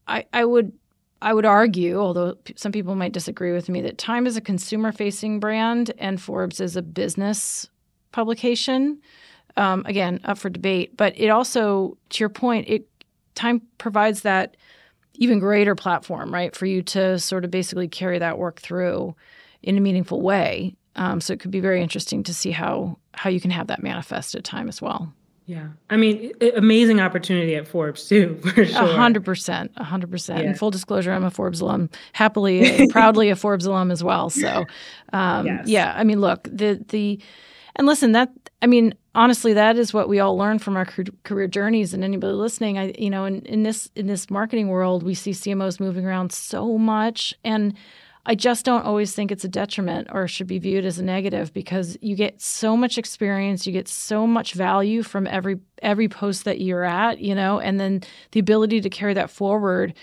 I 0.07 0.25
I 0.31 0.45
would 0.45 0.71
I 1.21 1.33
would 1.33 1.45
argue, 1.45 1.99
although 1.99 2.37
some 2.55 2.71
people 2.71 2.95
might 2.95 3.11
disagree 3.11 3.51
with 3.51 3.69
me, 3.69 3.81
that 3.81 3.97
Time 3.97 4.27
is 4.27 4.37
a 4.37 4.41
consumer 4.41 4.91
facing 4.91 5.39
brand 5.39 5.91
and 5.97 6.21
Forbes 6.21 6.61
is 6.61 6.75
a 6.75 6.81
business 6.83 7.67
publication. 8.11 9.01
Um, 9.57 9.83
again, 9.87 10.21
up 10.23 10.37
for 10.37 10.49
debate. 10.49 10.95
But 10.95 11.13
it 11.17 11.29
also, 11.29 11.97
to 12.11 12.19
your 12.19 12.29
point, 12.29 12.69
it 12.69 12.87
Time 13.33 13.61
provides 13.79 14.21
that 14.21 14.57
even 15.15 15.39
greater 15.39 15.75
platform, 15.75 16.33
right, 16.33 16.55
for 16.55 16.65
you 16.67 16.81
to 16.83 17.17
sort 17.19 17.43
of 17.43 17.51
basically 17.51 17.87
carry 17.87 18.19
that 18.19 18.37
work 18.37 18.61
through 18.61 19.15
in 19.61 19.77
a 19.77 19.81
meaningful 19.81 20.21
way. 20.21 20.75
Um, 20.95 21.21
so 21.21 21.33
it 21.33 21.39
could 21.39 21.51
be 21.51 21.59
very 21.59 21.81
interesting 21.81 22.23
to 22.23 22.33
see 22.33 22.51
how 22.51 22.97
how 23.13 23.29
you 23.29 23.39
can 23.39 23.51
have 23.51 23.67
that 23.67 23.81
manifest 23.83 24.35
at 24.35 24.43
Time 24.43 24.67
as 24.67 24.81
well. 24.81 25.13
Yeah. 25.49 25.69
I 25.89 25.97
mean, 25.97 26.31
amazing 26.55 26.99
opportunity 26.99 27.55
at 27.55 27.67
Forbes 27.67 28.07
too, 28.07 28.37
for 28.43 28.65
sure. 28.65 28.83
A 28.83 28.85
hundred 28.85 29.25
percent, 29.25 29.71
a 29.77 29.83
hundred 29.83 30.11
percent. 30.11 30.45
And 30.45 30.55
full 30.55 30.69
disclosure, 30.69 31.11
I'm 31.11 31.23
a 31.23 31.31
Forbes 31.31 31.59
alum, 31.59 31.89
happily 32.13 32.87
proudly 32.91 33.31
a 33.31 33.35
Forbes 33.35 33.65
alum 33.65 33.89
as 33.89 34.03
well. 34.03 34.29
So, 34.29 34.65
um, 35.11 35.47
yes. 35.47 35.67
yeah, 35.67 35.95
I 35.97 36.03
mean, 36.03 36.21
look, 36.21 36.43
the, 36.43 36.85
the, 36.89 37.19
and 37.75 37.87
listen, 37.87 38.11
that, 38.11 38.31
I 38.61 38.67
mean, 38.67 38.93
honestly, 39.15 39.53
that 39.53 39.75
is 39.75 39.91
what 39.91 40.07
we 40.07 40.19
all 40.19 40.37
learn 40.37 40.59
from 40.59 40.77
our 40.77 40.85
career 41.23 41.47
journeys. 41.47 41.95
And 41.95 42.03
anybody 42.03 42.33
listening, 42.33 42.77
I, 42.77 42.93
you 42.99 43.09
know, 43.09 43.25
in, 43.25 43.41
in 43.47 43.63
this, 43.63 43.89
in 43.95 44.05
this 44.05 44.29
marketing 44.29 44.67
world, 44.67 45.01
we 45.01 45.15
see 45.15 45.31
CMOs 45.31 45.79
moving 45.79 46.05
around 46.05 46.31
so 46.31 46.77
much. 46.77 47.33
And, 47.43 47.73
I 48.29 48.35
just 48.35 48.63
don't 48.63 48.85
always 48.85 49.15
think 49.15 49.31
it's 49.31 49.43
a 49.43 49.49
detriment 49.49 50.09
or 50.11 50.27
should 50.27 50.45
be 50.45 50.59
viewed 50.59 50.85
as 50.85 50.99
a 50.99 51.03
negative 51.03 51.51
because 51.51 51.97
you 51.99 52.15
get 52.15 52.39
so 52.39 52.77
much 52.77 52.99
experience, 52.99 53.65
you 53.65 53.73
get 53.73 53.87
so 53.87 54.27
much 54.27 54.53
value 54.53 55.01
from 55.01 55.25
every 55.25 55.59
every 55.81 56.07
post 56.07 56.45
that 56.45 56.61
you're 56.61 56.83
at, 56.83 57.17
you 57.17 57.33
know, 57.33 57.59
and 57.59 57.79
then 57.79 58.03
the 58.33 58.39
ability 58.39 58.81
to 58.81 58.89
carry 58.89 59.15
that 59.15 59.31
forward. 59.31 59.95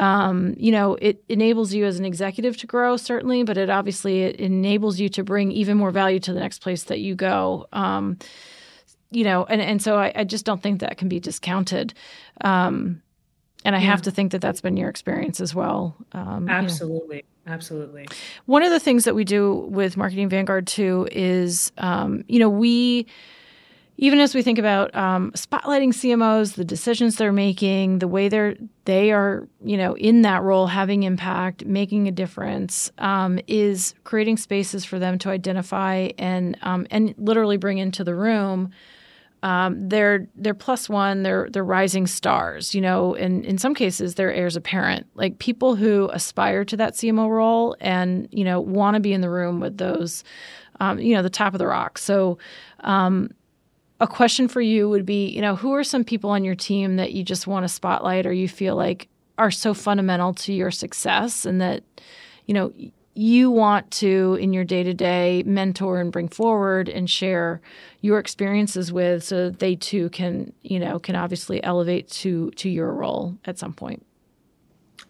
Um, 0.00 0.54
you 0.56 0.72
know, 0.72 0.98
it 1.00 1.22
enables 1.28 1.72
you 1.72 1.84
as 1.84 2.00
an 2.00 2.04
executive 2.04 2.56
to 2.56 2.66
grow 2.66 2.96
certainly, 2.96 3.44
but 3.44 3.56
it 3.56 3.70
obviously 3.70 4.22
it 4.22 4.40
enables 4.40 4.98
you 4.98 5.08
to 5.10 5.22
bring 5.22 5.52
even 5.52 5.76
more 5.76 5.92
value 5.92 6.18
to 6.18 6.32
the 6.32 6.40
next 6.40 6.60
place 6.60 6.82
that 6.84 6.98
you 6.98 7.14
go. 7.14 7.68
Um, 7.72 8.18
you 9.12 9.22
know, 9.22 9.44
and 9.44 9.60
and 9.62 9.80
so 9.80 9.98
I, 9.98 10.12
I 10.16 10.24
just 10.24 10.44
don't 10.44 10.60
think 10.60 10.80
that 10.80 10.98
can 10.98 11.08
be 11.08 11.20
discounted. 11.20 11.94
Um, 12.40 13.02
and 13.64 13.74
I 13.74 13.80
yeah. 13.80 13.86
have 13.86 14.02
to 14.02 14.10
think 14.10 14.32
that 14.32 14.40
that's 14.40 14.60
been 14.60 14.76
your 14.76 14.88
experience 14.88 15.40
as 15.40 15.54
well. 15.54 15.96
Um, 16.12 16.48
Absolutely. 16.48 17.16
You 17.16 17.22
know. 17.22 17.54
Absolutely. 17.54 18.06
One 18.46 18.62
of 18.62 18.70
the 18.70 18.80
things 18.80 19.04
that 19.04 19.14
we 19.14 19.24
do 19.24 19.66
with 19.70 19.96
Marketing 19.96 20.28
Vanguard 20.28 20.66
too 20.66 21.08
is, 21.10 21.72
um, 21.78 22.24
you 22.28 22.38
know, 22.38 22.50
we 22.50 23.06
even 24.00 24.20
as 24.20 24.32
we 24.32 24.42
think 24.42 24.60
about 24.60 24.94
um, 24.94 25.32
spotlighting 25.32 25.88
CMOs, 25.88 26.54
the 26.54 26.64
decisions 26.64 27.16
they're 27.16 27.32
making, 27.32 27.98
the 27.98 28.06
way 28.06 28.28
they're 28.28 28.56
they 28.84 29.10
are, 29.10 29.48
you 29.64 29.76
know, 29.76 29.96
in 29.96 30.22
that 30.22 30.42
role, 30.42 30.68
having 30.68 31.02
impact, 31.02 31.64
making 31.64 32.06
a 32.06 32.12
difference, 32.12 32.92
um, 32.98 33.40
is 33.48 33.94
creating 34.04 34.36
spaces 34.36 34.84
for 34.84 35.00
them 35.00 35.18
to 35.18 35.30
identify 35.30 36.10
and 36.16 36.56
um, 36.62 36.86
and 36.90 37.12
literally 37.18 37.56
bring 37.56 37.78
into 37.78 38.04
the 38.04 38.14
room. 38.14 38.70
Um, 39.42 39.88
they're 39.88 40.26
they're 40.34 40.54
plus 40.54 40.88
one, 40.88 41.22
they're 41.22 41.48
they're 41.50 41.64
rising 41.64 42.06
stars, 42.06 42.74
you 42.74 42.80
know, 42.80 43.14
and 43.14 43.44
in 43.44 43.58
some 43.58 43.74
cases 43.74 44.14
they're 44.14 44.32
heirs 44.32 44.56
apparent, 44.56 45.06
like 45.14 45.38
people 45.38 45.76
who 45.76 46.10
aspire 46.12 46.64
to 46.64 46.76
that 46.76 46.94
CMO 46.94 47.28
role 47.28 47.76
and 47.80 48.28
you 48.32 48.44
know 48.44 48.60
want 48.60 48.94
to 48.94 49.00
be 49.00 49.12
in 49.12 49.20
the 49.20 49.30
room 49.30 49.60
with 49.60 49.78
those, 49.78 50.24
um, 50.80 50.98
you 50.98 51.14
know, 51.14 51.22
the 51.22 51.30
top 51.30 51.54
of 51.54 51.58
the 51.58 51.66
rock. 51.66 51.98
So 51.98 52.38
um, 52.80 53.30
a 54.00 54.06
question 54.06 54.48
for 54.48 54.60
you 54.60 54.88
would 54.88 55.06
be, 55.06 55.28
you 55.28 55.40
know, 55.40 55.56
who 55.56 55.72
are 55.74 55.84
some 55.84 56.04
people 56.04 56.30
on 56.30 56.44
your 56.44 56.54
team 56.54 56.96
that 56.96 57.12
you 57.12 57.22
just 57.22 57.46
want 57.46 57.64
to 57.64 57.68
spotlight 57.68 58.26
or 58.26 58.32
you 58.32 58.48
feel 58.48 58.76
like 58.76 59.08
are 59.38 59.50
so 59.50 59.74
fundamental 59.74 60.34
to 60.34 60.52
your 60.52 60.70
success 60.70 61.44
and 61.44 61.60
that, 61.60 61.82
you 62.46 62.54
know, 62.54 62.72
you 63.18 63.50
want 63.50 63.90
to 63.90 64.36
in 64.40 64.52
your 64.52 64.64
day-to-day 64.64 65.42
mentor 65.44 66.00
and 66.00 66.12
bring 66.12 66.28
forward 66.28 66.88
and 66.88 67.10
share 67.10 67.60
your 68.00 68.18
experiences 68.18 68.92
with 68.92 69.24
so 69.24 69.50
they 69.50 69.74
too 69.74 70.08
can, 70.10 70.52
you 70.62 70.78
know, 70.78 70.98
can 70.98 71.16
obviously 71.16 71.62
elevate 71.64 72.08
to 72.08 72.50
to 72.52 72.68
your 72.68 72.92
role 72.92 73.36
at 73.44 73.58
some 73.58 73.72
point. 73.72 74.04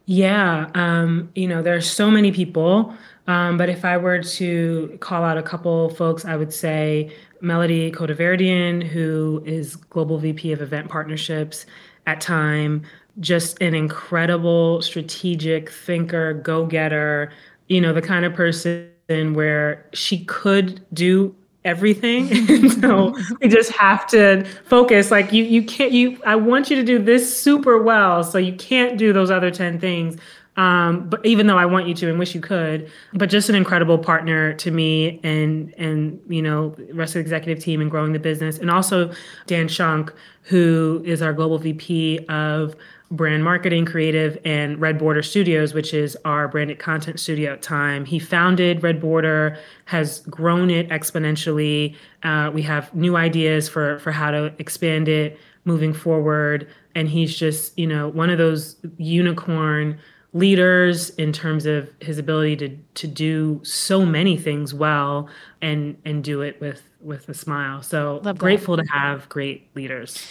Yeah, 0.06 0.70
um, 0.74 1.30
you 1.34 1.46
know, 1.46 1.60
there's 1.60 1.90
so 1.90 2.10
many 2.10 2.32
people 2.32 2.94
um, 3.28 3.58
but 3.58 3.68
if 3.68 3.84
I 3.84 3.98
were 3.98 4.20
to 4.20 4.98
call 5.00 5.22
out 5.22 5.36
a 5.36 5.42
couple 5.42 5.90
folks, 5.90 6.24
I 6.24 6.34
would 6.34 6.52
say 6.52 7.14
Melody 7.42 7.92
Khodaverdian, 7.92 8.82
who 8.82 9.42
is 9.44 9.76
Global 9.76 10.18
VP 10.18 10.50
of 10.52 10.62
Event 10.62 10.88
Partnerships 10.88 11.66
at 12.06 12.22
Time, 12.22 12.84
just 13.20 13.60
an 13.60 13.74
incredible 13.74 14.80
strategic 14.80 15.70
thinker, 15.70 16.32
go 16.32 16.64
getter, 16.64 17.30
you 17.68 17.80
know, 17.80 17.92
the 17.92 18.02
kind 18.02 18.24
of 18.24 18.34
person 18.34 18.90
where 19.34 19.86
she 19.92 20.24
could 20.24 20.84
do 20.92 21.34
everything. 21.64 22.28
So 22.78 23.16
we 23.40 23.48
just 23.48 23.72
have 23.72 24.06
to 24.08 24.44
focus 24.64 25.10
like 25.10 25.32
you 25.32 25.42
you 25.42 25.64
can't 25.64 25.90
you 25.90 26.20
i 26.24 26.36
want 26.36 26.70
you 26.70 26.76
to 26.76 26.84
do 26.84 26.98
this 27.00 27.40
super 27.40 27.82
well 27.82 28.22
so 28.22 28.38
you 28.38 28.54
can't 28.54 28.96
do 28.96 29.12
those 29.12 29.32
other 29.32 29.50
10 29.50 29.80
things 29.80 30.16
um, 30.58 31.08
but 31.08 31.24
even 31.24 31.46
though 31.46 31.56
I 31.56 31.66
want 31.66 31.86
you 31.86 31.94
to 31.94 32.10
and 32.10 32.18
wish 32.18 32.34
you 32.34 32.40
could, 32.40 32.90
but 33.14 33.30
just 33.30 33.48
an 33.48 33.54
incredible 33.54 33.96
partner 33.96 34.54
to 34.54 34.72
me 34.72 35.20
and 35.22 35.72
and 35.78 36.20
you 36.28 36.42
know 36.42 36.74
rest 36.92 37.10
of 37.10 37.14
the 37.14 37.20
executive 37.20 37.62
team 37.62 37.80
and 37.80 37.88
growing 37.88 38.12
the 38.12 38.18
business, 38.18 38.58
and 38.58 38.68
also 38.68 39.12
Dan 39.46 39.68
Shunk, 39.68 40.12
who 40.42 41.00
is 41.06 41.22
our 41.22 41.32
global 41.32 41.58
VP 41.58 42.26
of 42.28 42.74
brand 43.10 43.42
marketing, 43.42 43.86
creative, 43.86 44.38
and 44.44 44.80
Red 44.80 44.98
Border 44.98 45.22
Studios, 45.22 45.72
which 45.72 45.94
is 45.94 46.16
our 46.24 46.46
branded 46.46 46.78
content 46.78 47.18
studio 47.18 47.54
at 47.54 47.62
Time. 47.62 48.04
He 48.04 48.18
founded 48.18 48.82
Red 48.82 49.00
Border, 49.00 49.58
has 49.86 50.20
grown 50.20 50.70
it 50.70 50.88
exponentially. 50.90 51.96
Uh, 52.22 52.50
we 52.52 52.62
have 52.62 52.94
new 52.94 53.16
ideas 53.16 53.68
for 53.68 53.98
for 54.00 54.12
how 54.12 54.30
to 54.30 54.52
expand 54.58 55.08
it 55.08 55.38
moving 55.64 55.92
forward, 55.94 56.68
and 56.94 57.08
he's 57.08 57.36
just 57.36 57.78
you 57.78 57.86
know 57.86 58.08
one 58.08 58.30
of 58.30 58.38
those 58.38 58.76
unicorn 58.98 59.98
leaders 60.34 61.10
in 61.10 61.32
terms 61.32 61.64
of 61.64 61.90
his 62.00 62.18
ability 62.18 62.56
to 62.56 62.76
to 62.94 63.06
do 63.06 63.60
so 63.64 64.04
many 64.04 64.36
things 64.36 64.74
well 64.74 65.28
and 65.62 65.96
and 66.04 66.22
do 66.22 66.42
it 66.42 66.60
with 66.60 66.82
with 67.00 67.28
a 67.28 67.34
smile. 67.34 67.82
So 67.82 68.20
grateful 68.36 68.76
to 68.76 68.84
have 68.90 69.28
great 69.28 69.70
leaders. 69.74 70.26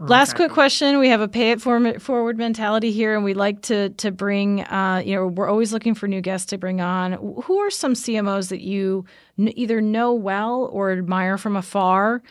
Last 0.00 0.36
quick 0.36 0.52
question: 0.52 0.98
We 0.98 1.08
have 1.08 1.20
a 1.20 1.26
pay 1.26 1.50
it 1.50 1.60
forward 1.60 2.38
mentality 2.38 2.92
here, 2.92 3.16
and 3.16 3.24
we 3.24 3.34
like 3.34 3.62
to 3.62 3.88
to 3.90 4.12
bring. 4.12 4.62
Uh, 4.62 5.02
you 5.04 5.14
know, 5.14 5.26
we're 5.26 5.48
always 5.48 5.72
looking 5.72 5.94
for 5.94 6.06
new 6.06 6.20
guests 6.20 6.46
to 6.50 6.58
bring 6.58 6.80
on. 6.80 7.12
Who 7.44 7.58
are 7.58 7.70
some 7.70 7.94
CMOs 7.94 8.48
that 8.50 8.60
you 8.60 9.04
n- 9.38 9.52
either 9.56 9.80
know 9.80 10.14
well 10.14 10.68
or 10.72 10.92
admire 10.92 11.36
from 11.36 11.56
afar? 11.56 12.22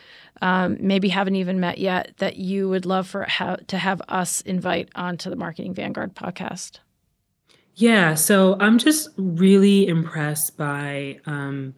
Um, 0.42 0.78
maybe 0.80 1.10
haven't 1.10 1.36
even 1.36 1.60
met 1.60 1.78
yet 1.78 2.14
that 2.18 2.38
you 2.38 2.70
would 2.70 2.86
love 2.86 3.08
for 3.08 3.24
ha- 3.24 3.58
to 3.68 3.78
have 3.78 4.02
us 4.08 4.42
invite 4.42 4.90
onto 4.96 5.30
the 5.30 5.36
Marketing 5.36 5.74
Vanguard 5.74 6.16
podcast. 6.16 6.80
Yeah, 7.76 8.16
so 8.16 8.58
I'm 8.60 8.78
just 8.78 9.10
really 9.18 9.88
impressed 9.88 10.58
by 10.58 11.20
um, 11.26 11.76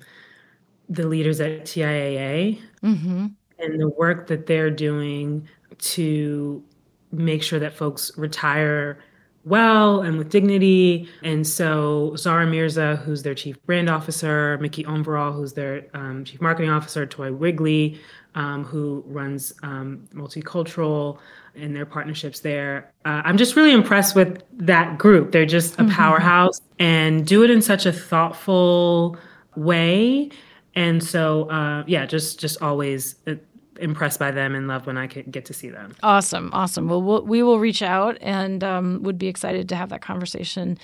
the 0.87 1.07
leaders 1.07 1.41
at 1.41 1.63
TIAA 1.63 2.59
mm-hmm. 2.83 3.27
and 3.59 3.81
the 3.81 3.89
work 3.89 4.27
that 4.27 4.45
they're 4.45 4.71
doing 4.71 5.47
to 5.79 6.63
make 7.11 7.41
sure 7.43 7.59
that 7.59 7.73
folks 7.73 8.11
retire 8.17 8.99
well 9.45 10.01
and 10.01 10.17
with 10.17 10.29
dignity. 10.29 11.07
And 11.23 11.45
so 11.45 12.15
Zara 12.15 12.45
Mirza, 12.45 12.97
who's 12.97 13.23
their 13.23 13.33
chief 13.33 13.61
brand 13.65 13.89
officer, 13.89 14.57
Mickey 14.59 14.83
Omverall, 14.83 15.33
who's 15.33 15.53
their 15.53 15.85
um, 15.93 16.25
chief 16.25 16.41
marketing 16.41 16.69
officer, 16.69 17.05
Toy 17.05 17.31
Wigley, 17.31 17.99
um, 18.35 18.63
who 18.63 19.03
runs 19.07 19.53
um, 19.63 20.07
multicultural 20.13 21.19
and 21.55 21.75
their 21.75 21.85
partnerships 21.85 22.41
there. 22.41 22.91
Uh, 23.05 23.21
I'm 23.25 23.37
just 23.37 23.55
really 23.55 23.73
impressed 23.73 24.15
with 24.15 24.43
that 24.53 24.97
group. 24.97 25.31
They're 25.31 25.45
just 25.45 25.75
a 25.75 25.77
mm-hmm. 25.83 25.91
powerhouse 25.91 26.61
and 26.77 27.25
do 27.25 27.43
it 27.43 27.49
in 27.49 27.61
such 27.61 27.85
a 27.85 27.91
thoughtful 27.91 29.17
way. 29.55 30.29
And 30.75 31.03
so, 31.03 31.49
uh, 31.49 31.83
yeah, 31.87 32.05
just 32.05 32.39
just 32.39 32.61
always 32.61 33.15
uh, 33.27 33.33
impressed 33.79 34.19
by 34.19 34.31
them 34.31 34.55
and 34.55 34.67
love 34.67 34.85
when 34.85 34.97
I 34.97 35.07
get 35.07 35.45
to 35.45 35.53
see 35.53 35.69
them. 35.69 35.95
Awesome, 36.03 36.49
awesome. 36.53 36.87
Well, 36.87 37.01
we'll 37.01 37.25
we 37.25 37.43
will 37.43 37.59
reach 37.59 37.81
out 37.81 38.17
and 38.21 38.63
um, 38.63 39.03
would 39.03 39.17
be 39.17 39.27
excited 39.27 39.69
to 39.69 39.75
have 39.75 39.89
that 39.89 40.01
conversation 40.01 40.77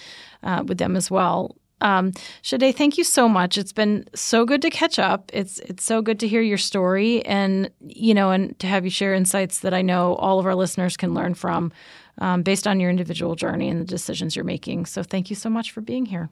uh, 0.43 0.63
with 0.67 0.77
them 0.77 0.95
as 0.95 1.11
well. 1.11 1.55
Um, 1.81 2.11
Sadé, 2.41 2.73
thank 2.73 2.97
you 2.97 3.03
so 3.03 3.27
much. 3.27 3.57
It's 3.57 3.73
been 3.73 4.05
so 4.15 4.45
good 4.45 4.61
to 4.61 4.69
catch 4.69 4.97
up. 4.97 5.29
It's 5.33 5.59
it's 5.59 5.83
so 5.83 6.01
good 6.01 6.19
to 6.21 6.27
hear 6.27 6.41
your 6.41 6.57
story 6.57 7.25
and 7.25 7.69
you 7.81 8.13
know 8.13 8.31
and 8.31 8.57
to 8.59 8.67
have 8.67 8.85
you 8.85 8.91
share 8.91 9.13
insights 9.13 9.59
that 9.59 9.73
I 9.73 9.81
know 9.81 10.15
all 10.15 10.39
of 10.39 10.45
our 10.45 10.55
listeners 10.55 10.95
can 10.95 11.13
learn 11.13 11.33
from 11.33 11.71
um, 12.19 12.43
based 12.43 12.65
on 12.65 12.79
your 12.79 12.89
individual 12.89 13.35
journey 13.35 13.69
and 13.69 13.81
the 13.81 13.85
decisions 13.85 14.35
you're 14.35 14.45
making. 14.45 14.85
So 14.85 15.03
thank 15.03 15.29
you 15.29 15.35
so 15.35 15.49
much 15.49 15.71
for 15.71 15.81
being 15.81 16.05
here. 16.05 16.29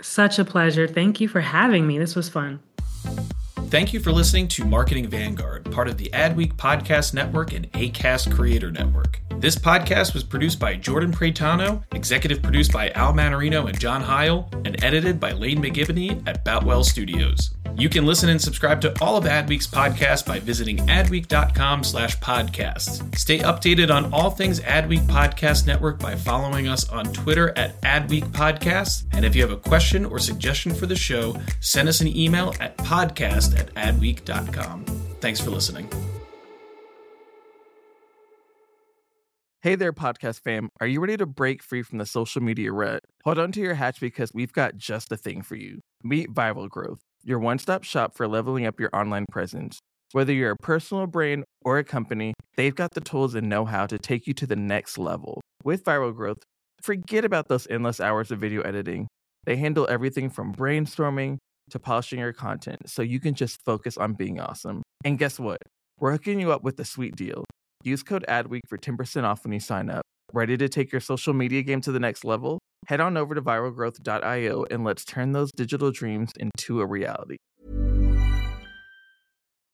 Such 0.00 0.38
a 0.38 0.44
pleasure. 0.44 0.86
Thank 0.86 1.20
you 1.20 1.28
for 1.28 1.40
having 1.40 1.86
me. 1.86 1.98
This 1.98 2.14
was 2.14 2.28
fun. 2.28 2.60
Thank 3.68 3.92
you 3.92 4.00
for 4.00 4.10
listening 4.10 4.48
to 4.48 4.64
Marketing 4.64 5.06
Vanguard, 5.06 5.70
part 5.70 5.86
of 5.86 5.96
the 5.96 6.10
Adweek 6.12 6.54
Podcast 6.54 7.14
Network 7.14 7.52
and 7.52 7.70
ACAST 7.72 8.34
Creator 8.34 8.72
Network. 8.72 9.20
This 9.38 9.56
podcast 9.56 10.12
was 10.12 10.24
produced 10.24 10.58
by 10.58 10.74
Jordan 10.74 11.12
Pretano, 11.12 11.82
executive 11.94 12.42
produced 12.42 12.72
by 12.72 12.90
Al 12.90 13.12
Manarino 13.12 13.68
and 13.68 13.78
John 13.78 14.02
Heil, 14.02 14.50
and 14.64 14.82
edited 14.84 15.20
by 15.20 15.32
Lane 15.32 15.62
McGibney 15.62 16.22
at 16.26 16.44
Boutwell 16.44 16.84
Studios. 16.84 17.50
You 17.76 17.88
can 17.88 18.04
listen 18.04 18.28
and 18.28 18.40
subscribe 18.40 18.80
to 18.82 18.94
all 19.00 19.16
of 19.16 19.24
Adweek's 19.24 19.66
podcasts 19.66 20.26
by 20.26 20.38
visiting 20.38 20.76
adweek.com 20.88 21.84
slash 21.84 22.18
podcasts. 22.18 23.16
Stay 23.16 23.38
updated 23.38 23.90
on 23.90 24.12
all 24.12 24.30
things 24.30 24.60
Adweek 24.60 25.06
Podcast 25.06 25.66
Network 25.66 25.98
by 25.98 26.14
following 26.14 26.68
us 26.68 26.86
on 26.90 27.10
Twitter 27.12 27.56
at 27.56 27.80
Adweek 27.80 28.24
Podcasts. 28.32 29.04
And 29.12 29.24
if 29.24 29.34
you 29.34 29.40
have 29.40 29.52
a 29.52 29.56
question 29.56 30.04
or 30.04 30.18
suggestion 30.18 30.74
for 30.74 30.84
the 30.84 30.96
show, 30.96 31.34
send 31.60 31.88
us 31.88 32.02
an 32.02 32.14
email 32.14 32.54
at 32.60 32.76
podcast 33.50 33.58
at 33.58 33.74
adweek.com. 33.74 34.84
Thanks 35.20 35.40
for 35.40 35.50
listening. 35.50 35.88
Hey 39.62 39.74
there, 39.74 39.92
podcast 39.92 40.40
fam. 40.40 40.70
Are 40.80 40.86
you 40.86 41.00
ready 41.00 41.18
to 41.18 41.26
break 41.26 41.62
free 41.62 41.82
from 41.82 41.98
the 41.98 42.06
social 42.06 42.42
media 42.42 42.72
rut? 42.72 43.00
Hold 43.24 43.38
on 43.38 43.52
to 43.52 43.60
your 43.60 43.74
hatch 43.74 44.00
because 44.00 44.30
we've 44.32 44.54
got 44.54 44.78
just 44.78 45.10
the 45.10 45.18
thing 45.18 45.42
for 45.42 45.54
you. 45.54 45.80
Meet 46.02 46.32
Viral 46.32 46.68
Growth 46.68 47.00
your 47.22 47.38
one 47.38 47.58
stop 47.58 47.84
shop 47.84 48.14
for 48.14 48.26
leveling 48.26 48.66
up 48.66 48.80
your 48.80 48.90
online 48.94 49.26
presence. 49.30 49.78
Whether 50.12 50.32
you're 50.32 50.52
a 50.52 50.56
personal 50.56 51.06
brand 51.06 51.44
or 51.62 51.78
a 51.78 51.84
company, 51.84 52.34
they've 52.56 52.74
got 52.74 52.94
the 52.94 53.00
tools 53.00 53.34
and 53.34 53.48
know 53.48 53.64
how 53.64 53.86
to 53.86 53.98
take 53.98 54.26
you 54.26 54.34
to 54.34 54.46
the 54.46 54.56
next 54.56 54.98
level. 54.98 55.40
With 55.62 55.84
Viral 55.84 56.14
Growth, 56.14 56.38
forget 56.82 57.24
about 57.24 57.48
those 57.48 57.66
endless 57.68 58.00
hours 58.00 58.30
of 58.30 58.40
video 58.40 58.62
editing. 58.62 59.06
They 59.44 59.56
handle 59.56 59.86
everything 59.88 60.30
from 60.30 60.54
brainstorming 60.54 61.38
to 61.70 61.78
polishing 61.78 62.18
your 62.18 62.32
content 62.32 62.88
so 62.88 63.02
you 63.02 63.20
can 63.20 63.34
just 63.34 63.58
focus 63.64 63.96
on 63.96 64.14
being 64.14 64.40
awesome. 64.40 64.82
And 65.04 65.18
guess 65.18 65.38
what? 65.38 65.58
We're 65.98 66.12
hooking 66.12 66.40
you 66.40 66.52
up 66.52 66.62
with 66.62 66.78
a 66.80 66.84
sweet 66.84 67.16
deal. 67.16 67.44
Use 67.82 68.02
code 68.02 68.24
ADWEEK 68.28 68.60
for 68.68 68.78
10% 68.78 69.24
off 69.24 69.44
when 69.44 69.52
you 69.52 69.60
sign 69.60 69.90
up. 69.90 70.02
Ready 70.32 70.56
to 70.56 70.68
take 70.68 70.92
your 70.92 71.00
social 71.00 71.34
media 71.34 71.62
game 71.62 71.80
to 71.82 71.92
the 71.92 72.00
next 72.00 72.24
level? 72.24 72.58
Head 72.86 73.00
on 73.00 73.16
over 73.16 73.34
to 73.34 73.42
viralgrowth.io 73.42 74.64
and 74.70 74.84
let's 74.84 75.04
turn 75.04 75.32
those 75.32 75.50
digital 75.56 75.90
dreams 75.90 76.30
into 76.38 76.80
a 76.80 76.86
reality. 76.86 77.36